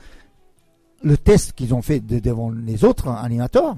[1.05, 3.77] le test qu'ils ont fait de- devant les autres animateurs,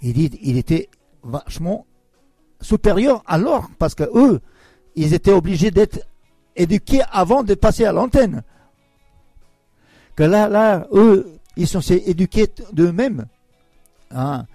[0.00, 0.88] il, dit, il était
[1.22, 1.84] vachement
[2.62, 4.40] supérieur à leur, parce que eux,
[4.96, 6.00] ils étaient obligés d'être
[6.56, 8.42] éduqués avant de passer à l'antenne.
[10.16, 13.26] Que là, là, eux, ils sont éduqués d'eux-mêmes.
[14.10, 14.46] Hein.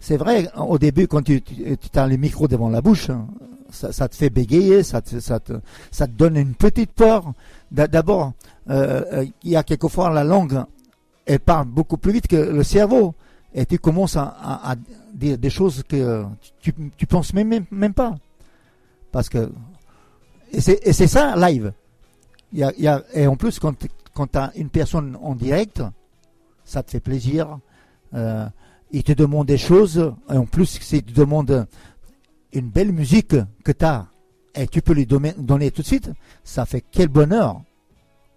[0.00, 1.42] C'est vrai, au début, quand tu,
[1.94, 3.28] as le micro devant la bouche, hein,
[3.70, 7.32] ça, te fait bégayer, ça te, donne une petite peur.
[7.70, 8.32] D'a- D'abord,
[8.68, 10.64] euh, euh, il y a quelquefois la langue,
[11.24, 13.14] elle parle beaucoup plus vite que le cerveau.
[13.54, 14.74] Et tu commences à,
[15.14, 16.24] dire des choses que
[16.60, 18.16] tu, tu penses même, même, pas.
[19.10, 19.52] Parce que.
[20.52, 21.72] Et c'est ça, live.
[22.54, 23.74] Et en plus, quand,
[24.14, 25.82] quand tu as une personne en direct,
[26.64, 27.58] ça te fait plaisir.
[28.14, 28.46] Euh,
[28.92, 30.12] il te demande des choses.
[30.30, 31.66] Et en plus, s'il te demande
[32.52, 34.06] une belle musique que tu as
[34.54, 36.10] et tu peux lui donner, donner tout de suite,
[36.44, 37.60] ça fait quel bonheur.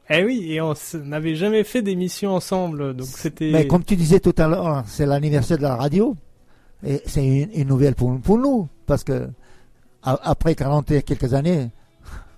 [0.10, 3.52] Eh oui, et on n'avait jamais fait d'émission ensemble, donc c'était.
[3.52, 6.16] Mais comme tu disais tout à l'heure, c'est l'anniversaire de la radio.
[6.86, 8.68] Et c'est une, une nouvelle pour, pour nous.
[8.86, 9.28] Parce que
[10.04, 11.70] a- après 40 et quelques années,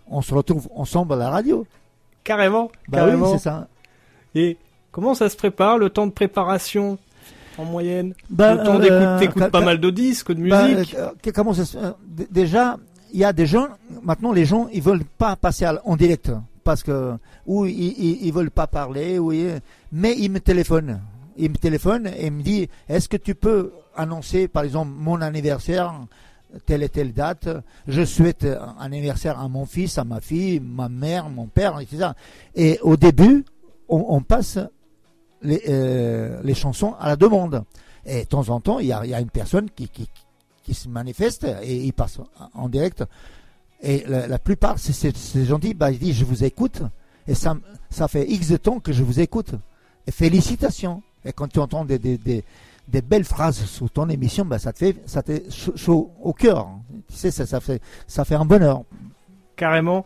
[0.09, 1.67] on se retrouve ensemble à la radio.
[2.23, 3.31] Carrément, Bah oui, carrément.
[3.33, 3.67] c'est ça.
[4.33, 4.57] et
[4.91, 6.97] comment ça se prépare, le temps de préparation?
[7.57, 10.95] En moyenne Bah, Le temps euh, t'écoutes pas mal de disques, de bah, musique.
[10.95, 11.91] euh, comment ça se- euh,
[12.31, 12.77] Déjà,
[13.13, 13.67] il y a des gens,
[14.03, 16.31] maintenant les gens, ils veulent pas passer à- en direct.
[16.63, 17.13] Parce que,
[17.45, 19.59] ou ils, ils, ils veulent pas parler, ou ils-
[19.91, 20.99] mais ils me téléphonent.
[21.37, 25.93] Ils me téléphonent et me disent, est-ce que tu peux annoncer, par exemple, mon anniversaire,
[26.65, 27.47] telle et telle date,
[27.87, 32.09] je souhaite un anniversaire à mon fils, à ma fille, ma mère, mon père, etc.
[32.55, 33.45] Et au début,
[33.89, 34.57] on, on passe
[35.41, 37.63] les, euh, les chansons à la demande.
[38.05, 41.85] Et de temps en temps, il y a, une personne qui, qui, se manifeste et
[41.85, 42.19] il passe
[42.53, 43.03] en- direct.
[43.81, 46.81] Et la, plupart, c'est- c'est c'est gentil, bah, il dit je vous écoute.
[47.27, 47.57] Et ça,
[47.89, 49.51] ça fait X de temps que je vous écoute.
[50.07, 51.03] Et félicitations.
[51.25, 54.77] Et quand tu entends des, des, des, belles phrases sous ton émission, bah, ça te
[54.79, 56.69] fait, ça te chaud, chaud au cœur.
[57.09, 58.83] Tu sais, ça, ça, fait, ça fait un bonheur.
[59.57, 60.05] Carrément.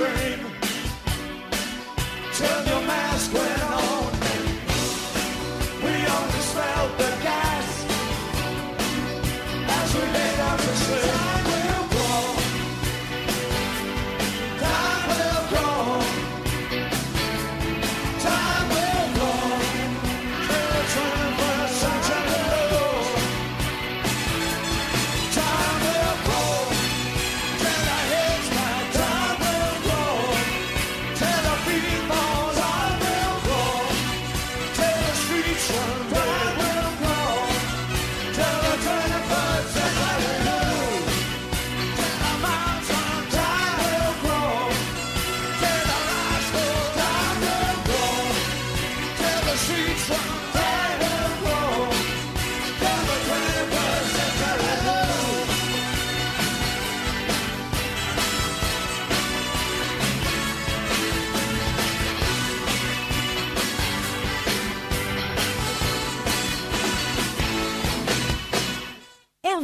[0.00, 0.49] fame.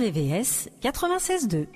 [0.07, 1.67] RVVS 96.2.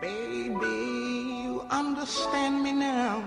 [0.00, 3.22] Baby, you understand me now.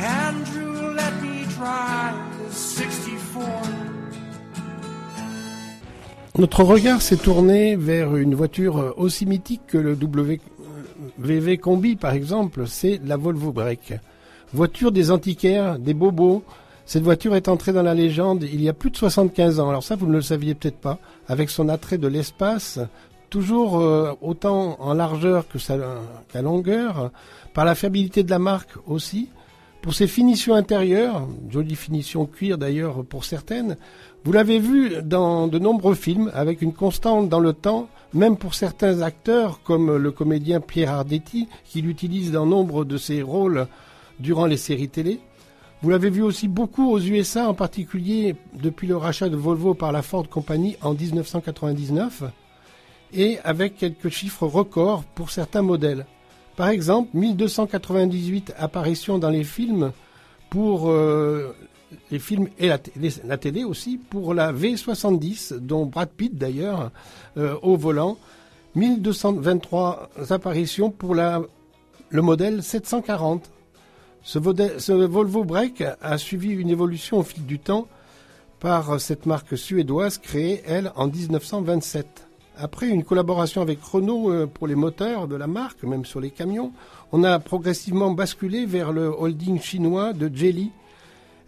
[0.00, 2.14] Andrew, let me drive
[2.46, 3.42] the 64.
[6.38, 10.40] Notre regard s'est tourné vers une voiture aussi mythique que le W-
[11.18, 13.94] VV Combi, par exemple, c'est la Volvo Break.
[14.52, 16.42] Voiture des antiquaires, des bobos.
[16.86, 19.68] Cette voiture est entrée dans la légende il y a plus de 75 ans.
[19.68, 20.98] Alors ça, vous ne le saviez peut-être pas.
[21.26, 22.78] Avec son attrait de l'espace,
[23.30, 25.76] toujours euh, autant en largeur que sa
[26.32, 27.10] qu'à longueur,
[27.52, 29.28] par la fiabilité de la marque aussi,
[29.82, 33.76] pour ses finitions intérieures, jolie finition cuir d'ailleurs pour certaines,
[34.24, 38.54] vous l'avez vu dans de nombreux films avec une constante dans le temps, même pour
[38.54, 43.66] certains acteurs comme le comédien Pierre Ardetti qui l'utilise dans nombre de ses rôles
[44.18, 45.20] durant les séries télé.
[45.82, 49.92] Vous l'avez vu aussi beaucoup aux USA, en particulier depuis le rachat de Volvo par
[49.92, 52.24] la Ford Company en 1999,
[53.12, 56.06] et avec quelques chiffres records pour certains modèles.
[56.56, 59.92] Par exemple, 1298 apparitions dans les films
[60.50, 61.54] pour euh,
[62.10, 66.90] les films et la, télé aussi, pour la V70, dont Brad Pitt d'ailleurs,
[67.36, 68.18] euh, au volant.
[68.74, 71.42] 1223 apparitions pour la,
[72.10, 73.50] le modèle 740.
[74.22, 74.38] Ce,
[74.78, 77.88] ce Volvo Break a suivi une évolution au fil du temps
[78.60, 82.28] par cette marque suédoise créée, elle, en 1927.
[82.60, 86.30] Après une collaboration avec Renault euh, pour les moteurs de la marque, même sur les
[86.30, 86.72] camions,
[87.12, 90.72] on a progressivement basculé vers le holding chinois de Geely,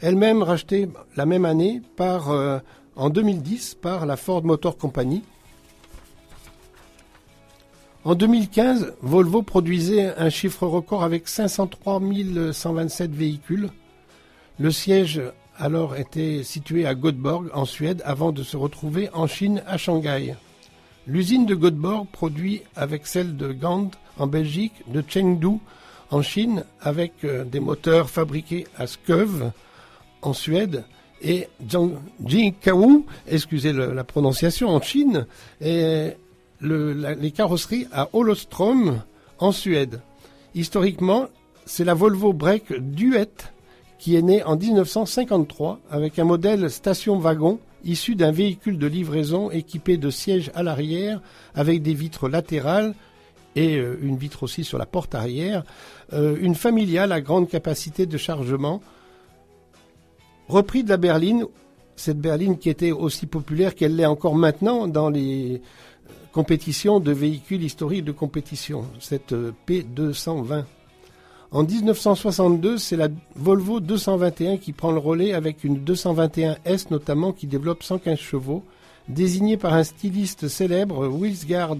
[0.00, 2.58] elle-même rachetée la même année par, euh,
[2.96, 5.22] en 2010 par la Ford Motor Company.
[8.04, 12.00] En 2015, Volvo produisait un chiffre record avec 503
[12.52, 13.68] 127 véhicules.
[14.58, 15.20] Le siège
[15.58, 20.34] alors était situé à Göteborg en Suède avant de se retrouver en Chine à Shanghai.
[21.06, 25.58] L'usine de Göteborg produit avec celle de Gand en Belgique, de Chengdu
[26.10, 29.50] en Chine avec euh, des moteurs fabriqués à Skøv
[30.22, 30.84] en Suède
[31.22, 31.48] et
[32.24, 35.26] Jingkao, excusez la prononciation, en Chine
[35.60, 36.10] et
[36.60, 39.02] les carrosseries à Olofström
[39.38, 40.00] en Suède.
[40.54, 41.28] Historiquement,
[41.66, 43.30] c'est la Volvo Break Duet
[43.98, 49.98] qui est née en 1953 avec un modèle station-wagon issu d'un véhicule de livraison équipé
[49.98, 51.20] de sièges à l'arrière
[51.54, 52.94] avec des vitres latérales
[53.56, 55.64] et euh, une vitre aussi sur la porte arrière,
[56.12, 58.80] euh, une familiale à grande capacité de chargement,
[60.50, 61.46] repris de la berline,
[61.96, 67.12] cette berline qui était aussi populaire qu'elle l'est encore maintenant dans les euh, compétitions de
[67.12, 70.64] véhicules historiques de compétition, cette euh, P220.
[71.52, 77.46] En 1962, c'est la Volvo 221 qui prend le relais avec une 221S notamment qui
[77.46, 78.62] développe 115 chevaux,
[79.08, 81.76] désignée par un styliste célèbre, Wilsgard,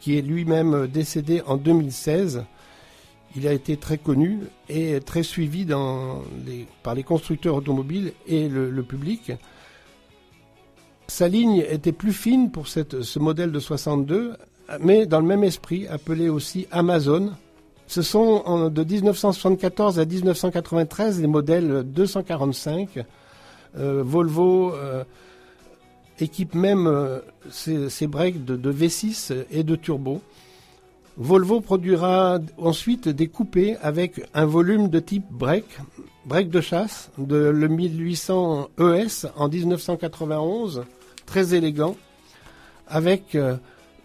[0.00, 2.44] qui est lui-même décédé en 2016.
[3.36, 5.66] Il a été très connu et très suivi
[6.82, 9.32] par les constructeurs automobiles et le, public.
[11.06, 14.34] Sa ligne était plus fine pour ce modèle de 62,
[14.80, 17.30] mais dans le même esprit, appelé aussi Amazon.
[17.86, 23.04] Ce sont de 1974 à 1993 les modèles 245.
[23.78, 25.04] Euh, Volvo euh,
[26.18, 27.20] équipe même euh,
[27.50, 30.20] ses, ses breaks de V6 et de turbo.
[31.20, 35.66] Volvo produira ensuite des coupés avec un volume de type break,
[36.24, 40.84] break de chasse, de le 1800 ES en 1991,
[41.26, 41.94] très élégant,
[42.88, 43.58] avec euh,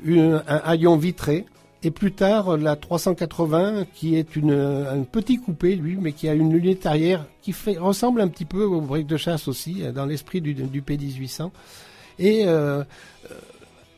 [0.05, 1.45] un haillon vitré.
[1.83, 6.33] Et plus tard, la 380, qui est une, un petit coupé, lui, mais qui a
[6.33, 10.05] une lunette arrière qui ressemble un petit peu au break de chasse aussi, euh, dans
[10.05, 11.49] l'esprit du, du P1800.
[12.19, 12.83] Et euh,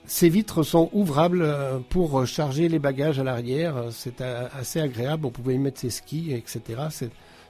[0.08, 3.76] ces vitres sont ouvrables euh, pour charger les bagages à l'arrière.
[3.76, 5.26] Euh, C'est euh, assez agréable.
[5.26, 6.62] On pouvait y mettre ses skis, etc.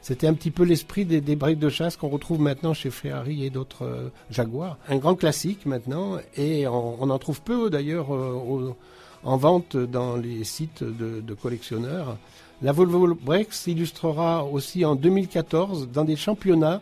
[0.01, 3.51] C'était un petit peu l'esprit des, des de chasse qu'on retrouve maintenant chez Ferrari et
[3.51, 4.77] d'autres Jaguars.
[4.89, 10.83] Un grand classique maintenant, et on, en trouve peu d'ailleurs en vente dans les sites
[10.83, 12.15] de, collectionneurs.
[12.61, 16.81] La Volvo Break s'illustrera aussi en 2014 dans des championnats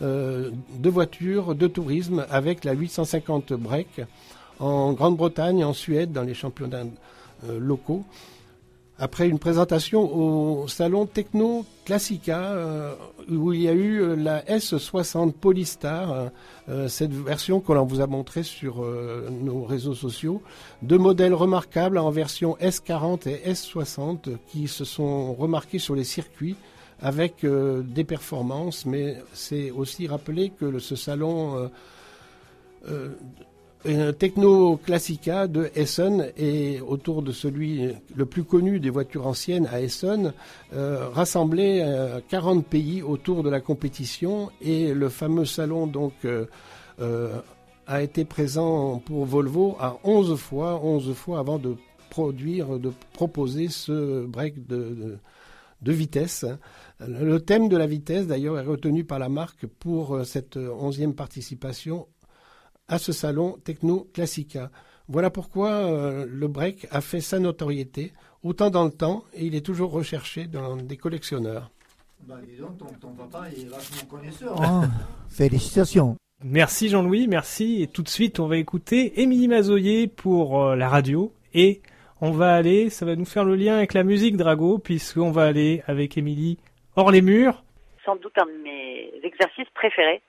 [0.00, 4.02] de voitures de tourisme avec la 850 Break
[4.60, 6.84] en Grande-Bretagne, en Suède, dans les championnats
[7.44, 8.04] euh, locaux.
[8.98, 12.94] Après une présentation au salon Techno Classica, euh,
[13.28, 16.30] où il y a eu euh, la S60 Polystar,
[16.88, 18.84] cette version que l'on vous a montrée sur
[19.30, 20.42] nos réseaux sociaux,
[20.82, 26.56] deux modèles remarquables en version S40 et S60 qui se sont remarqués sur les circuits
[27.00, 31.70] avec des performances, mais c'est aussi rappeler que ce salon
[34.18, 39.80] Techno Classica de Essen et autour de celui le plus connu des voitures anciennes à
[39.80, 40.32] Essen,
[40.72, 46.46] euh, rassemblait euh, 40 pays autour de la compétition et le fameux salon donc euh,
[47.00, 47.40] euh,
[47.86, 51.76] a été présent pour Volvo à 11 fois, 11 fois avant de
[52.10, 55.18] produire, de proposer ce break de,
[55.82, 56.44] de, vitesse.
[56.98, 61.12] Le thème de la vitesse d'ailleurs est retenu par la marque pour euh, cette 11e
[61.12, 62.08] participation
[62.88, 64.70] à ce salon Techno Classica.
[65.08, 68.12] Voilà pourquoi euh, le break a fait sa notoriété,
[68.42, 71.70] autant dans le temps, et il est toujours recherché dans des collectionneurs.
[72.26, 74.60] Bah, dis donc, ton, ton papa est vachement connaisseur.
[74.60, 74.90] hein.
[75.28, 76.16] Félicitations.
[76.44, 77.82] Merci Jean-Louis, merci.
[77.82, 81.32] Et tout de suite, on va écouter Émilie Mazoyer pour euh, la radio.
[81.54, 81.80] Et
[82.20, 85.44] on va aller, ça va nous faire le lien avec la musique Drago, puisqu'on va
[85.44, 86.58] aller avec Émilie
[86.96, 87.62] hors les murs.
[88.04, 90.20] sans doute un de mes exercices préférés,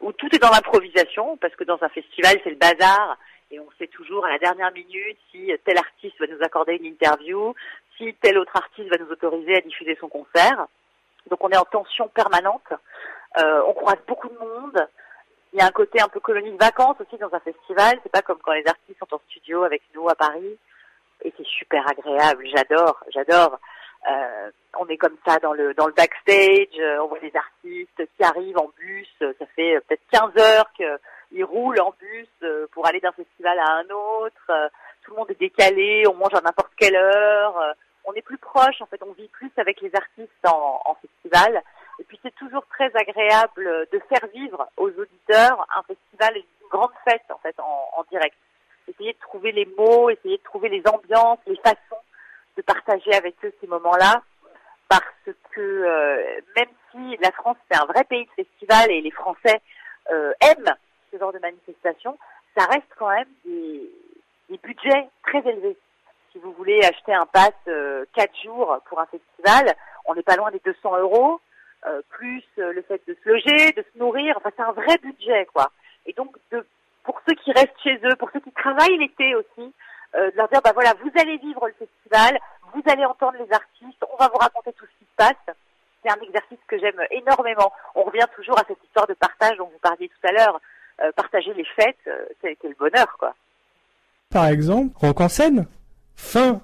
[0.00, 3.16] où tout est dans l'improvisation, parce que dans un festival, c'est le bazar,
[3.50, 6.86] et on sait toujours à la dernière minute si tel artiste va nous accorder une
[6.86, 7.54] interview,
[7.96, 10.66] si tel autre artiste va nous autoriser à diffuser son concert.
[11.30, 12.72] Donc on est en tension permanente,
[13.36, 14.88] Euh, on croise beaucoup de monde,
[15.52, 18.10] il y a un côté un peu colonie de vacances aussi dans un festival, c'est
[18.10, 20.56] pas comme quand les artistes sont en studio avec nous à Paris,
[21.22, 23.60] et c'est super agréable, j'adore, j'adore.
[24.06, 28.02] Euh, on est comme ça dans le dans le backstage, euh, on voit des artistes
[28.16, 32.28] qui arrivent en bus, euh, ça fait euh, peut-être 15 heures qu'ils roulent en bus
[32.72, 34.70] pour aller d'un festival à un autre,
[35.02, 37.74] tout le monde est décalé, on mange à n'importe quelle heure,
[38.04, 41.62] on est plus proche, en fait on vit plus avec les artistes en, en festival,
[41.98, 46.92] et puis c'est toujours très agréable de faire vivre aux auditeurs un festival, une grande
[47.04, 48.36] fête en fait en, en direct.
[48.86, 52.00] Essayer de trouver les mots, essayer de trouver les ambiances, les façons
[52.58, 54.20] de partager avec eux ces moments-là,
[54.88, 59.12] parce que euh, même si la France c'est un vrai pays de festival et les
[59.12, 59.60] Français
[60.10, 60.74] euh, aiment
[61.12, 62.18] ce genre de manifestation,
[62.56, 63.88] ça reste quand même des,
[64.62, 65.76] budgets très élevés.
[66.32, 69.72] Si vous voulez acheter un pass euh, 4 jours pour un festival,
[70.06, 71.40] on n'est pas loin des 200 euros,
[71.86, 75.46] euh, plus le fait de se loger, de se nourrir, enfin c'est un vrai budget
[75.54, 75.70] quoi.
[76.06, 76.36] Et donc
[77.04, 79.72] pour ceux qui restent chez eux, pour ceux qui travaillent l'été aussi,
[80.14, 82.38] de leur dire bah voilà, vous allez vivre le festival,
[82.74, 85.56] vous allez entendre les artistes, on va vous raconter tout ce qui se passe.
[86.02, 87.72] C'est un exercice que j'aime énormément.
[87.94, 90.60] On revient toujours à cette histoire de partage dont vous parliez tout à l'heure.
[91.00, 93.32] Euh, partager les fêtes, euh, c'est c'est le bonheur quoi.
[94.30, 95.66] Par exemple, Rock en scène.
[96.16, 96.60] Fin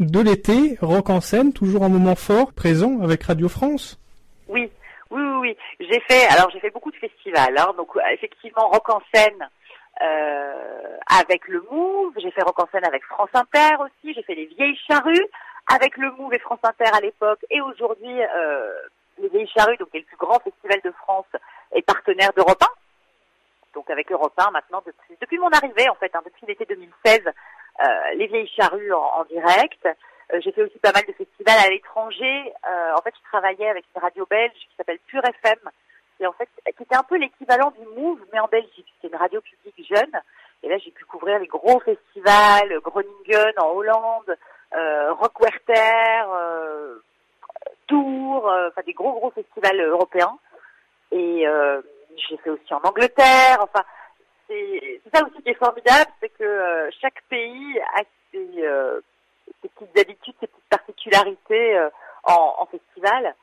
[0.00, 4.00] de l'été, Rock en scène, toujours un moment fort, présent avec Radio France.
[4.48, 4.70] Oui,
[5.10, 5.56] oui, oui, oui.
[5.80, 9.48] J'ai fait, alors j'ai fait beaucoup de festivals, hein, donc euh, effectivement rock en scène
[10.02, 14.34] euh, avec le Move, j'ai fait rock en scène avec France Inter aussi, j'ai fait
[14.34, 15.26] les Vieilles Charrues
[15.72, 18.72] avec le Move et France Inter à l'époque, et aujourd'hui euh,
[19.18, 21.26] les Vieilles Charrues, donc est le plus grand festival de France,
[21.72, 22.66] est partenaire d'Europe 1.
[23.74, 27.22] Donc avec Europe 1 maintenant depuis depuis mon arrivée en fait, hein, depuis l'été 2016,
[27.26, 27.86] euh,
[28.16, 29.86] les Vieilles Charrues en, en direct.
[30.32, 32.52] Euh, j'ai fait aussi pas mal de festivals à l'étranger.
[32.66, 35.58] Euh, en fait, je travaillais avec une radio belge qui s'appelle Pure FM,
[36.20, 38.86] et en fait, qui était un peu l'équivalent du Move, mais en Belgique.
[39.00, 40.12] C'est une radio publique jeune.
[40.62, 44.36] Et là, j'ai pu couvrir les gros festivals, Groningen en Hollande,
[44.74, 46.98] euh, Rockwerter, euh,
[47.86, 50.38] Tours, euh, enfin des gros gros festivals européens.
[51.10, 51.82] Et euh,
[52.16, 53.58] j'ai fait aussi en Angleterre.
[53.60, 53.84] Enfin,
[54.46, 58.02] c'est ça aussi qui est formidable, c'est que euh, chaque pays a
[58.32, 59.00] ses, euh,
[59.62, 61.88] ces petites habitudes, ces petites particularités
[62.24, 63.34] en, en festival.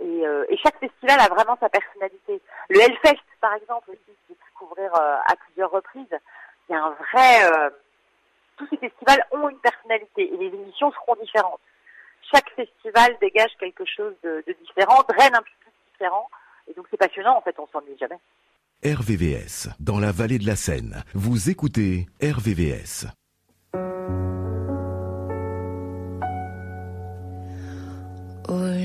[0.00, 2.40] Et, euh, et chaque festival a vraiment sa personnalité.
[2.68, 6.18] Le Hellfest, par exemple, aussi, j'ai pu euh, à plusieurs reprises,
[6.68, 7.44] il y a un vrai...
[7.52, 7.70] euh,
[8.56, 11.60] tous ces festivals ont une personnalité et les émissions seront différentes.
[12.30, 16.28] Chaque festival dégage quelque chose de, de différent, draine un public différent.
[16.68, 18.18] Et donc c'est passionnant, en fait, on s'ennuie jamais.
[18.84, 21.02] RVVS, dans la vallée de la Seine.
[21.14, 23.06] Vous écoutez RVVS.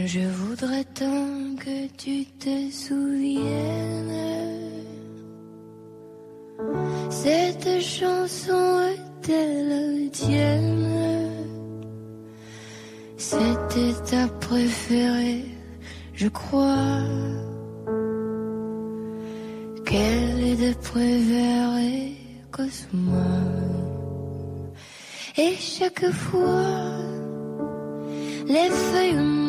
[0.05, 4.11] Je voudrais tant que tu te souviennes.
[7.09, 11.31] Cette chanson est-elle tienne?
[13.17, 15.45] C'était ta préférée,
[16.13, 17.01] je crois.
[19.85, 22.13] Qu'elle est de préférée
[22.51, 23.23] Cosmo?
[25.37, 27.05] Et chaque fois
[28.47, 29.44] les feuilles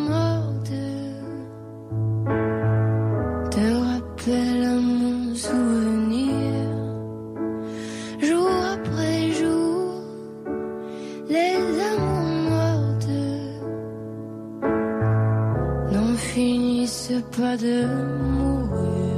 [17.57, 19.17] de mourir.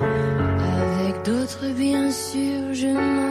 [0.00, 3.29] Avec d'autres, bien sûr, je m'abandonne.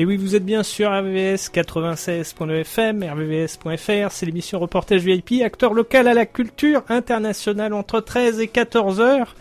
[0.00, 5.74] Et oui, vous êtes bien sur RVVS 96.9 FM, rvvs.fr, c'est l'émission Reportage VIP, acteur
[5.74, 9.34] local à la culture internationale entre 13 et 14 heures.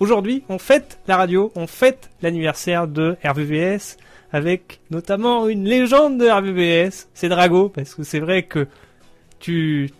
[0.00, 3.98] Aujourd'hui, on fête la radio, on fête l'anniversaire de RVVS
[4.32, 8.66] avec notamment une légende de RVVS, c'est Drago, parce que c'est vrai que
[9.38, 9.90] tu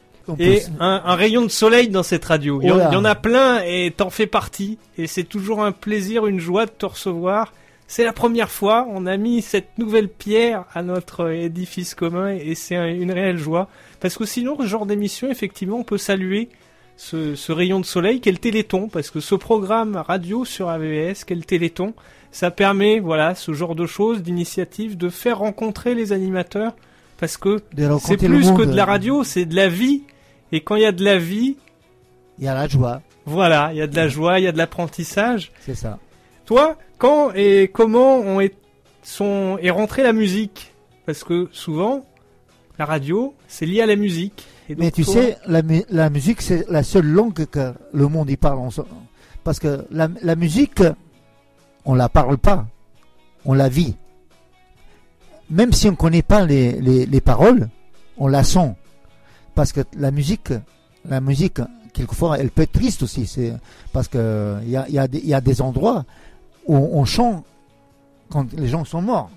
[0.40, 2.58] es peut- un, un rayon de soleil dans cette radio.
[2.62, 2.88] Il y, en, là.
[2.90, 4.78] il y en a plein et t'en fais partie.
[4.98, 7.52] Et c'est toujours un plaisir, une joie de te recevoir.
[7.94, 12.54] C'est la première fois, on a mis cette nouvelle pierre à notre édifice commun et
[12.54, 13.68] c'est un- une réelle joie.
[14.00, 16.48] Parce que sinon, ce genre d'émission, effectivement, on peut saluer
[16.96, 18.88] ce, ce rayon de soleil qu'est le Téléthon.
[18.88, 21.92] Parce que ce programme radio sur AVS, qu'est le Téléthon,
[22.30, 26.74] ça permet, voilà, ce genre de choses, d'initiatives, de faire rencontrer les animateurs.
[27.18, 27.60] Parce que
[28.00, 30.02] c'est plus que de la radio, c'est de la vie.
[30.50, 31.56] Et quand il y a de la vie,
[32.38, 34.52] Il y a la joie, voilà, il y a de la joie, il y a
[34.52, 35.52] de l'apprentissage.
[35.60, 35.98] c'est ça.
[36.46, 38.54] Toi, quand et comment on est,
[39.02, 40.72] sont, est rentrée la musique?
[41.06, 42.04] Parce que souvent,
[42.78, 44.46] la radio, c'est lié à la musique.
[44.68, 47.72] Et donc, Mais tu toi- sais, la, mu- la musique, c'est la seule langue que
[47.92, 48.68] le monde y parle.
[49.44, 50.82] Parce que la, la musique,
[51.84, 52.66] on la parle pas,
[53.44, 53.96] on la vit.
[55.50, 57.68] Même si on connaît pas les, les, les paroles,
[58.16, 58.74] on la sent.
[59.54, 60.52] Parce que la musique,
[61.08, 61.60] la musique,
[61.92, 63.26] quelquefois, elle peut être triste aussi.
[63.26, 63.52] C'est
[63.92, 66.04] parce que il y a, y a des endroits
[66.68, 67.44] on chante
[68.30, 69.30] quand les gens sont morts.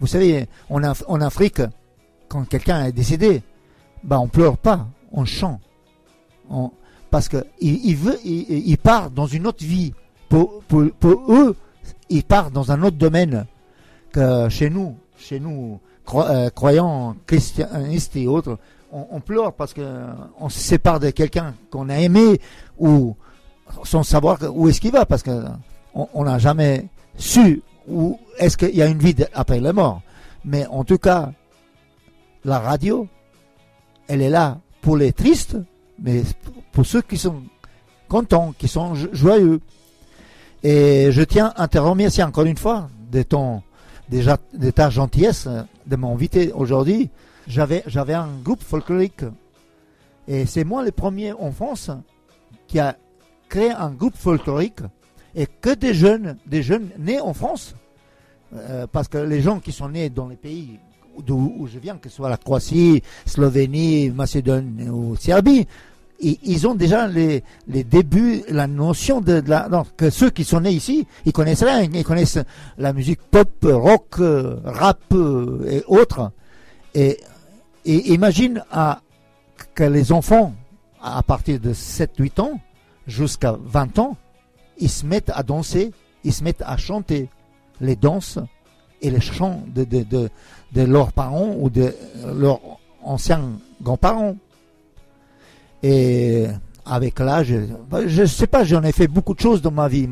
[0.00, 1.60] Vous savez, en, Af- en Afrique,
[2.28, 3.42] quand quelqu'un est décédé,
[4.02, 5.60] bah on pleure pas, on chante.
[7.10, 9.92] Parce que il, il veut, il, part dans une autre vie.
[10.28, 10.62] Pour,
[11.28, 11.54] eux,
[12.08, 13.46] il part dans un autre domaine
[14.48, 18.58] chez nous, chez nous, cro- euh, croyants, christianistes et autres,
[18.90, 19.82] on, pleure parce que
[20.38, 22.40] on se sépare de quelqu'un qu'on a aimé
[22.78, 23.16] ou
[23.82, 25.42] sans savoir où est-ce qu'il va parce que
[25.94, 26.86] on n'a jamais
[27.16, 30.00] su où est-ce qu'il y a une vie de- après la mort.
[30.44, 31.32] Mais en tout cas,
[32.44, 33.06] la radio,
[34.08, 35.56] elle est là pour les tristes,
[35.98, 36.22] mais
[36.72, 37.42] pour ceux qui sont
[38.08, 39.60] contents, qui sont jo- joyeux.
[40.62, 43.62] Et je tiens à te remercier encore une fois de ton
[44.08, 45.48] déjà de ta gentillesse
[45.86, 47.10] de m'inviter aujourd'hui.
[47.46, 49.24] J'avais j'avais un groupe folklorique
[50.26, 51.90] et c'est moi le premier en France
[52.66, 52.96] qui a
[53.48, 54.80] créé un groupe folklorique
[55.34, 57.74] et que des jeunes des jeunes nés en France
[58.56, 60.78] Euh, parce que les gens qui sont nés dans les pays
[61.26, 65.66] d'où où je viens, que ce soit la Croatie, Slovénie, Macédoine ou Serbie,
[66.20, 69.68] ils, ont déjà les, les débuts, la notion de, la.
[69.96, 71.82] Que ceux qui sont nés ici, ils connaissent rien.
[71.82, 72.38] Ils connaissent
[72.78, 76.30] la musique pop, rock, euh, rap euh, et autres.
[76.94, 77.18] Et,
[77.84, 79.02] et imagine à,
[79.74, 80.54] que les enfants,
[81.02, 82.60] à partir de 7-8 ans
[83.06, 84.16] jusqu'à 20 ans,
[84.78, 85.92] ils se mettent à danser,
[86.24, 87.28] ils se mettent à chanter
[87.80, 88.38] les danses
[89.02, 90.30] et les chants de, de, de,
[90.72, 91.94] de leurs parents ou de
[92.34, 92.60] leurs
[93.02, 93.42] anciens
[93.82, 94.36] grands-parents.
[95.82, 96.46] Et
[96.86, 97.54] avec l'âge,
[98.06, 100.08] je sais pas, j'en ai fait beaucoup de choses dans ma vie.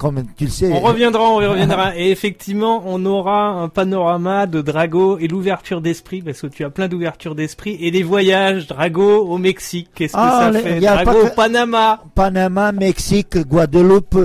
[0.00, 0.72] Comme tu le sais.
[0.72, 1.94] On reviendra, on y reviendra.
[1.94, 6.70] Et effectivement, on aura un panorama de Drago et l'ouverture d'esprit, parce que tu as
[6.70, 9.90] plein d'ouverture d'esprit, et des voyages, Drago au Mexique.
[9.94, 10.80] Qu'est-ce que Ah, ça les- fait?
[10.80, 12.00] y a Drago au Panama.
[12.14, 14.18] Panama, Mexique, Guadeloupe,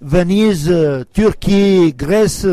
[0.00, 0.72] Venise,
[1.12, 2.46] Turquie, Grèce,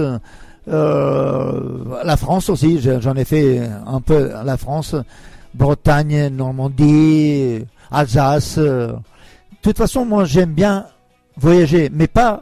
[0.67, 1.59] euh,
[2.03, 4.95] la France aussi, je- j'en ai fait un peu la France,
[5.53, 7.59] Bretagne, Normandie,
[7.91, 8.57] Alsace.
[8.57, 8.95] De
[9.61, 10.85] toute façon, moi j'aime bien
[11.37, 12.41] voyager, mais pas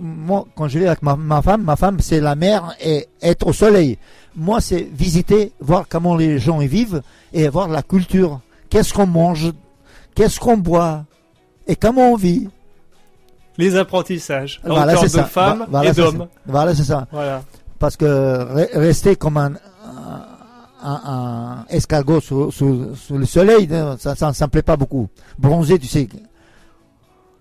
[0.00, 1.62] moi quand je vais avec ma, ma femme.
[1.62, 3.98] Ma femme c'est la mer et être au soleil.
[4.36, 8.40] Moi c'est visiter, voir comment les gens y vivent et voir la culture.
[8.70, 9.52] Qu'est-ce qu'on mange,
[10.14, 11.04] qu'est-ce qu'on boit?
[11.66, 12.48] Et comment on vit?
[13.58, 14.60] Les apprentissages.
[14.64, 15.24] Voilà, c'est de ça.
[15.24, 16.26] femmes voilà, et d'hommes.
[16.46, 17.06] Voilà, c'est ça.
[17.12, 17.42] Voilà.
[17.78, 19.52] Parce que re- rester comme un,
[20.82, 23.68] un, un escargot sous, sous- sous le soleil,
[23.98, 25.08] ça, ça me plaît pas beaucoup.
[25.38, 26.08] Bronzer, tu sais.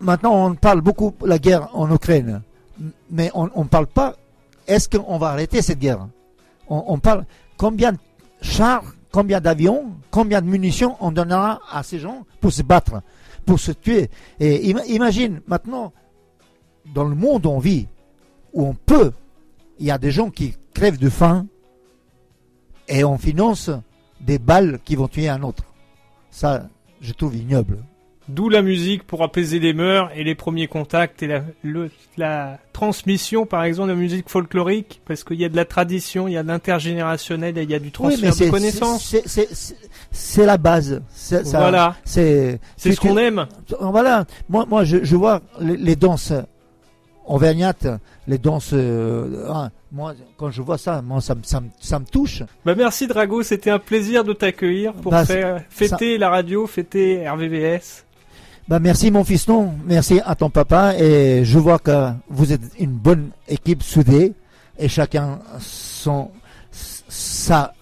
[0.01, 2.41] Maintenant, on parle beaucoup de la guerre en Ukraine,
[3.09, 4.15] mais on ne parle pas.
[4.67, 6.07] Est-ce qu'on va arrêter cette guerre?
[6.67, 7.25] On, parle
[7.57, 7.97] combien de
[8.41, 13.01] chars, combien d'avions, combien de munitions on donnera à ces gens pour se battre,
[13.45, 14.09] pour se tuer?
[14.39, 15.91] Et ima- imagine maintenant,
[16.95, 17.87] dans le monde où on vit,
[18.53, 19.11] où on peut
[19.79, 21.47] il y a des gens qui crèvent de faim
[22.87, 23.69] et on finance
[24.19, 25.63] des balles qui vont tuer un autre.
[26.29, 26.67] Ça,
[27.01, 27.83] je trouve ignoble.
[28.29, 32.59] D'où la musique pour apaiser les mœurs et les premiers contacts et la, le- la
[32.71, 36.33] transmission, par exemple, de la musique folklorique, parce qu'il y a de la tradition, il
[36.33, 39.15] y a de l'intergénérationnel, et il y a du transfert de connaissances.
[40.11, 41.01] c'est- la base.
[41.13, 41.95] Ça- Voilà.
[42.05, 43.47] C'est ce qu'on aime.
[43.79, 44.25] Voilà.
[44.49, 46.31] Moi, moi, je, je vois les, les danses
[47.25, 47.87] auvergnates,
[48.27, 48.71] les danses.
[48.73, 52.43] euh, ah, moi, quand je vois ça, moi, ça, ça me touche.
[52.65, 57.27] Bah merci Drago, c'était un plaisir de t'accueillir pour Bah, faire fêter la radio, fêter
[57.27, 58.05] RVVS.
[58.67, 60.95] Bah, merci mon fiston, merci à ton papa.
[60.97, 64.33] Et je vois que vous êtes une bonne équipe soudée.
[64.77, 66.31] Et chacun son
[66.71, 67.73] sa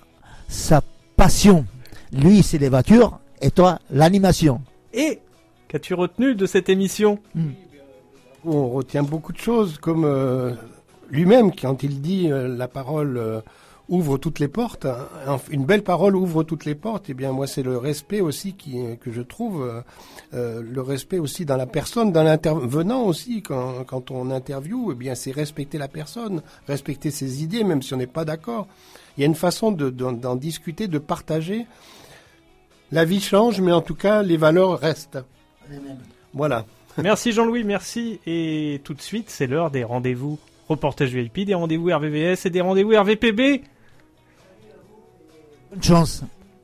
[0.47, 0.81] sa
[1.15, 1.65] passion.
[2.11, 3.19] Lui c'est les voitures.
[3.41, 4.61] Et toi l'animation.
[4.93, 5.19] Et
[5.67, 7.19] qu'as-tu retenu de cette émission?
[8.45, 10.53] On retient beaucoup de choses, comme euh,
[11.09, 13.41] lui-même, quand il dit euh, la parole euh,
[13.89, 14.87] ouvre toutes les portes,
[15.51, 18.77] une belle parole ouvre toutes les portes, et bien moi c'est le respect aussi qui,
[19.01, 19.81] que je trouve, euh,
[20.33, 24.95] euh, le respect aussi dans la personne, dans l'intervenant aussi, quand, quand on interviewe, eh
[24.95, 28.67] bien c'est respecter la personne, respecter ses idées, même si on n'est pas d'accord.
[29.17, 31.65] Il y a une façon de- d'en d'en discuter, de partager.
[32.91, 35.19] La vie change, mais en tout cas les valeurs restent.
[36.33, 36.65] Voilà.
[36.97, 38.19] Merci Jean-Louis, merci.
[38.25, 40.37] Et tout de suite, c'est l'heure des rendez-vous
[40.67, 43.63] reportage VIP, des rendez-vous RVVS et des rendez-vous RVPB.
[45.71, 46.23] Bonne chance.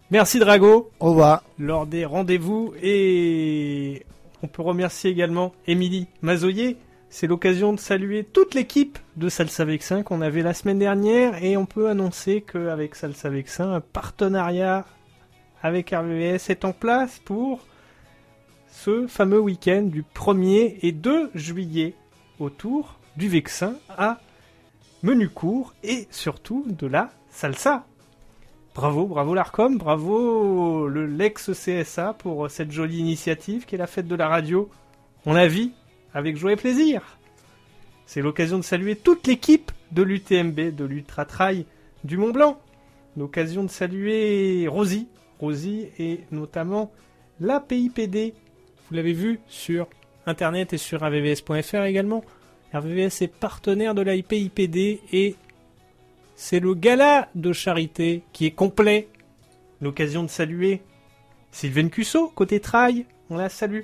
[0.10, 0.90] Merci Drago.
[1.00, 1.44] Au revoir.
[1.60, 4.04] Lors des rendez-vous et
[4.42, 6.78] on peut remercier également Émilie Mazoyer.
[7.10, 11.56] C'est l'occasion de saluer toute l'équipe de Salsa Vexin qu'on avait la semaine dernière et
[11.56, 14.86] on peut annoncer qu'avec Salsa Vexin, un partenariat
[15.62, 17.66] avec RVVS est en place pour
[18.70, 21.94] ce fameux week-end du 1er et 2 juillet
[22.40, 24.20] autour du Vexin à
[25.04, 27.86] menu court et surtout de la salsa.
[28.76, 34.06] Bravo, bravo l'ARCOM, bravo le l'ex CSA pour cette jolie initiative qui est la fête
[34.06, 34.70] de la radio.
[35.26, 35.72] On la vit
[36.14, 37.18] avec joie et plaisir.
[38.06, 41.66] C'est l'occasion de saluer toute l'équipe de l'UTMB, de l'Ultra Trail
[42.04, 42.60] du Mont Blanc.
[43.16, 45.08] L'occasion de saluer Rosie,
[45.40, 46.92] Rosie et notamment
[47.40, 48.34] la PIPD.
[48.90, 49.88] Vous l'avez vu sur
[50.26, 52.26] internet et sur avvs.fr également.
[52.74, 55.38] RVVS est partenaire de la PIPD et
[56.36, 59.08] c'est le gala de charité qui est complet.
[59.82, 60.82] L'occasion de saluer
[61.52, 63.84] Sylvain Cusso, côté trail, on la salue.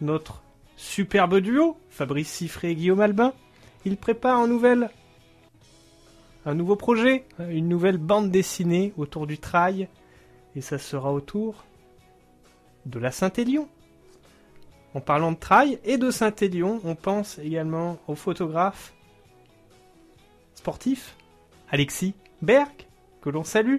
[0.00, 0.42] Notre
[0.76, 3.32] superbe duo, Fabrice Siffré et Guillaume Albin,
[3.84, 4.48] il prépare un
[6.44, 9.88] un nouveau projet, une nouvelle bande dessinée autour du trail
[10.56, 11.64] et ça sera autour
[12.84, 13.68] de la Saint-Élion.
[14.94, 18.92] En parlant de trail et de Saint-Élion, on pense également au photographe
[20.54, 21.16] sportif
[21.72, 22.86] Alexis Berg,
[23.22, 23.78] que l'on salue.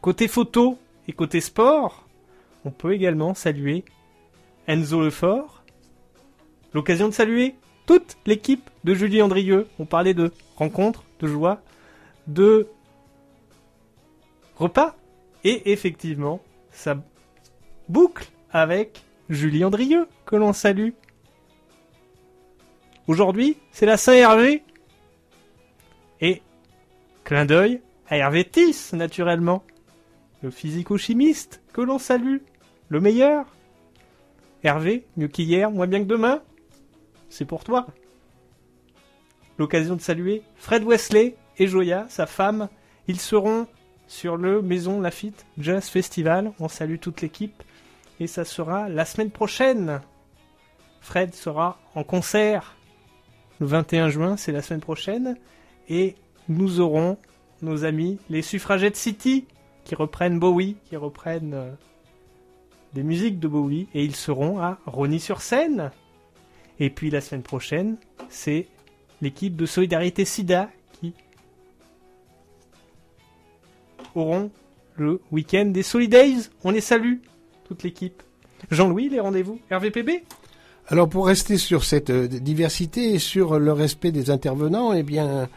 [0.00, 2.06] Côté photo et côté sport,
[2.64, 3.84] on peut également saluer
[4.68, 5.64] Enzo Lefort.
[6.72, 7.56] L'occasion de saluer
[7.86, 9.66] toute l'équipe de Julie Andrieux.
[9.78, 11.60] On parlait de rencontres, de joie,
[12.28, 12.68] de
[14.56, 14.96] repas.
[15.42, 16.96] Et effectivement, ça
[17.88, 20.90] boucle avec Julie Andrieux, que l'on salue.
[23.06, 24.62] Aujourd'hui, c'est la Saint-Hervé.
[27.26, 29.64] Clin d'œil à Hervé Tiss, naturellement.
[30.44, 32.36] Le physico-chimiste, que l'on salue.
[32.88, 33.46] Le meilleur.
[34.62, 36.40] Hervé, mieux qu'hier, moins bien que demain.
[37.28, 37.88] C'est pour toi.
[39.58, 42.68] L'occasion de saluer Fred Wesley et Joya, sa femme.
[43.08, 43.66] Ils seront
[44.06, 46.52] sur le Maison Lafitte Jazz Festival.
[46.60, 47.60] On salue toute l'équipe.
[48.20, 50.00] Et ça sera la semaine prochaine.
[51.00, 52.76] Fred sera en concert
[53.58, 55.36] le 21 juin, c'est la semaine prochaine.
[55.88, 56.14] Et
[56.48, 57.18] nous aurons
[57.62, 59.46] nos amis, les suffragettes City,
[59.84, 61.70] qui reprennent Bowie, qui reprennent euh,
[62.94, 63.88] des musiques de Bowie.
[63.94, 65.90] Et ils seront à Rony-sur-Seine.
[66.78, 67.96] Et puis la semaine prochaine,
[68.28, 68.66] c'est
[69.22, 70.68] l'équipe de Solidarité SIDA
[71.00, 71.14] qui
[74.14, 74.50] auront
[74.96, 76.50] le week-end des Solidays.
[76.64, 77.18] On les salue,
[77.64, 78.22] toute l'équipe.
[78.70, 80.24] Jean-Louis, les rendez-vous RVPB
[80.88, 85.48] Alors pour rester sur cette euh, diversité et sur le respect des intervenants, eh bien,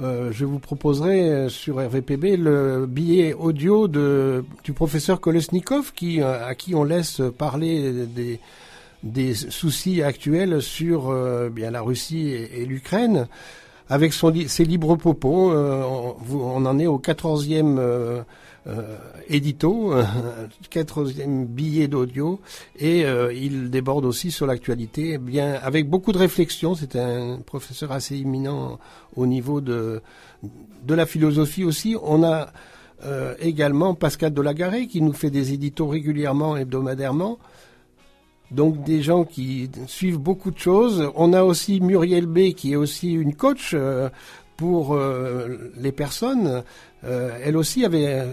[0.00, 6.20] euh, je vous proposerai euh, sur RVPB le billet audio de, du professeur Kolesnikov qui,
[6.20, 8.38] euh, à qui on laisse parler des,
[9.02, 13.26] des soucis actuels sur euh, bien la Russie et, l'Ukraine.
[13.90, 18.22] Avec son, ses libres propos, euh, on, on en est au quatorzième euh, euh,
[19.28, 19.94] édito,
[20.70, 22.40] quatorzième billet d'audio,
[22.78, 26.74] et euh, il déborde aussi sur l'actualité, eh bien avec beaucoup de réflexion.
[26.74, 28.78] C'est un professeur assez éminent
[29.16, 30.02] au niveau de
[30.88, 31.96] la philosophie aussi.
[32.02, 32.52] On a
[33.04, 37.38] euh, également Pascal Delagaré qui nous fait des éditos régulièrement, hebdomadairement.
[38.50, 41.10] Donc des gens qui suivent beaucoup de choses.
[41.14, 44.08] On a aussi Muriel B qui est aussi une coach euh,
[44.58, 46.62] pour euh, les personnes.
[47.04, 48.26] Euh, elle aussi avait,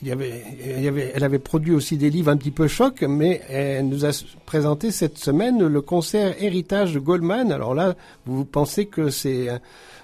[0.00, 3.88] il y avait, elle avait produit aussi des livres un petit peu choc, mais elle
[3.88, 4.10] nous a
[4.46, 7.50] présenté cette semaine le concert Héritage de Goldman.
[7.50, 9.48] Alors là, vous pensez que c'est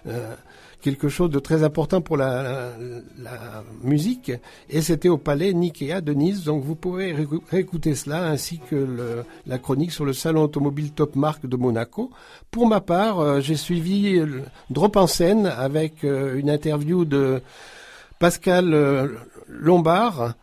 [0.06, 0.34] euh,
[0.84, 2.72] quelque chose de très important pour la,
[3.82, 4.30] musique,
[4.68, 9.24] et c'était au Palais Nikea de Nice, donc vous pouvez réécou- réécouter cela, ainsi que
[9.46, 12.10] la chronique sur le salon automobile Top Marque de Monaco.
[12.50, 14.20] Pour ma part, euh, j'ai suivi
[14.68, 17.40] Drop en scène avec euh, une interview de
[18.18, 19.08] Pascal euh,
[19.48, 20.34] Lombard,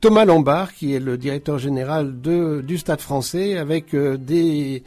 [0.00, 4.82] Thomas Lombard, qui est le directeur général du Stade français, avec des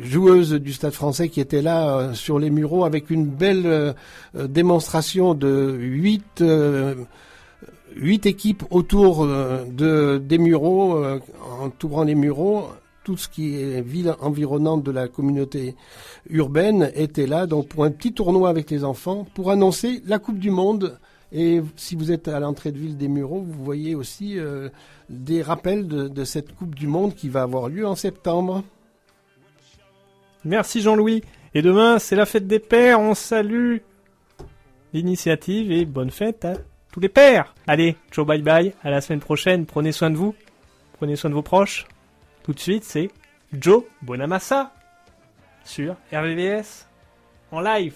[0.00, 3.92] joueuses du Stade français qui étaient là euh, sur les mureaux avec une belle euh,
[4.36, 6.42] euh, démonstration de huit
[7.94, 11.02] huit équipes autour de des mureaux,
[11.62, 12.64] entourant les mureaux.
[13.04, 15.76] Tout ce qui est ville environnante de la communauté
[16.28, 20.38] urbaine était là, donc pour un petit tournoi avec les enfants, pour annoncer la Coupe
[20.38, 20.98] du Monde.
[21.32, 24.36] Et si vous êtes à l'entrée de ville des Mureaux, vous voyez aussi
[25.08, 28.62] des rappels de cette Coupe du Monde qui va avoir lieu en septembre.
[30.46, 31.22] Merci Jean-Louis.
[31.54, 33.00] Et demain, c'est la fête des pères.
[33.00, 33.78] On salue
[34.92, 36.54] l'initiative et bonne fête à
[36.92, 37.52] tous les pères.
[37.66, 38.72] Allez, ciao bye bye.
[38.84, 39.66] À la semaine prochaine.
[39.66, 40.34] Prenez soin de vous.
[40.94, 41.86] Prenez soin de vos proches.
[42.44, 43.10] Tout de suite, c'est
[43.52, 44.72] Joe Bonamassa
[45.64, 46.86] sur RVVS
[47.50, 47.94] en live.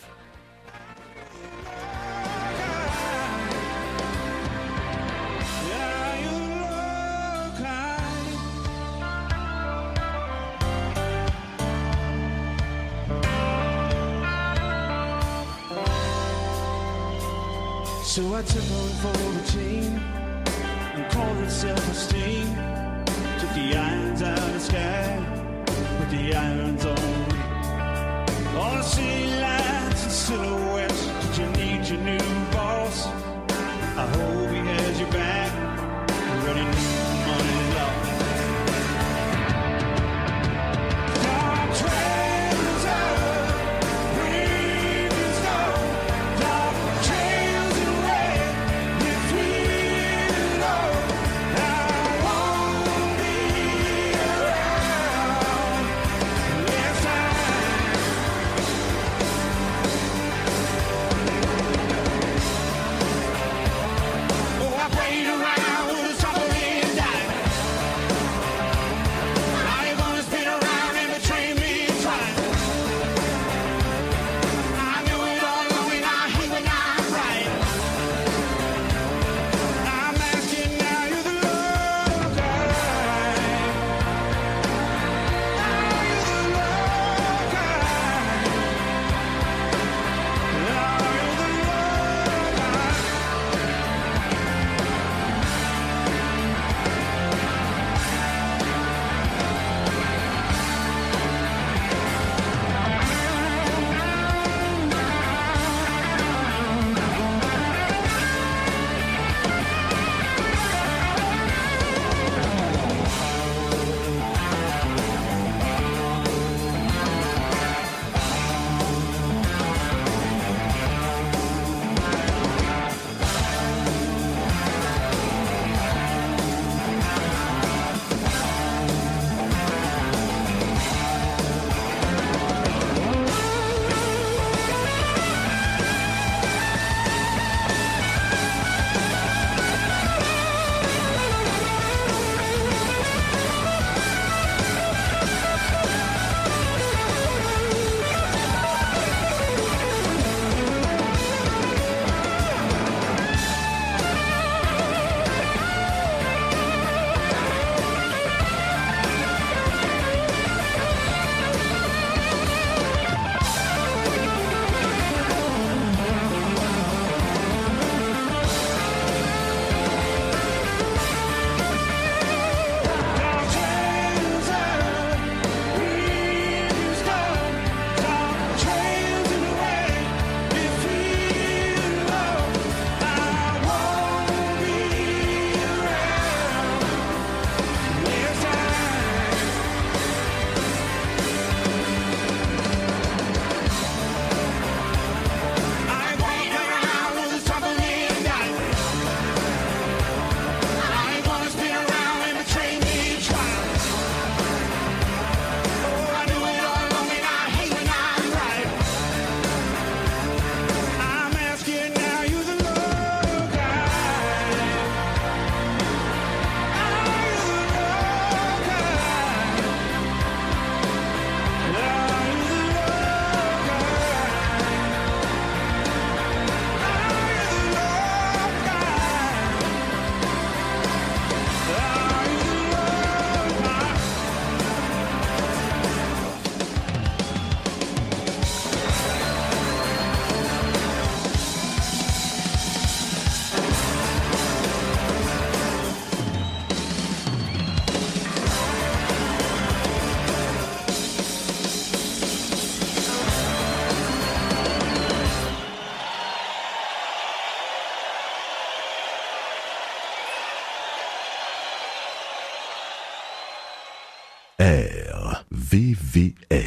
[18.11, 19.97] So I took tiptoed for routine
[20.97, 22.45] and called it self-esteem.
[23.39, 26.70] Took the irons out of the sky, put the iron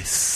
[0.04, 0.33] grace.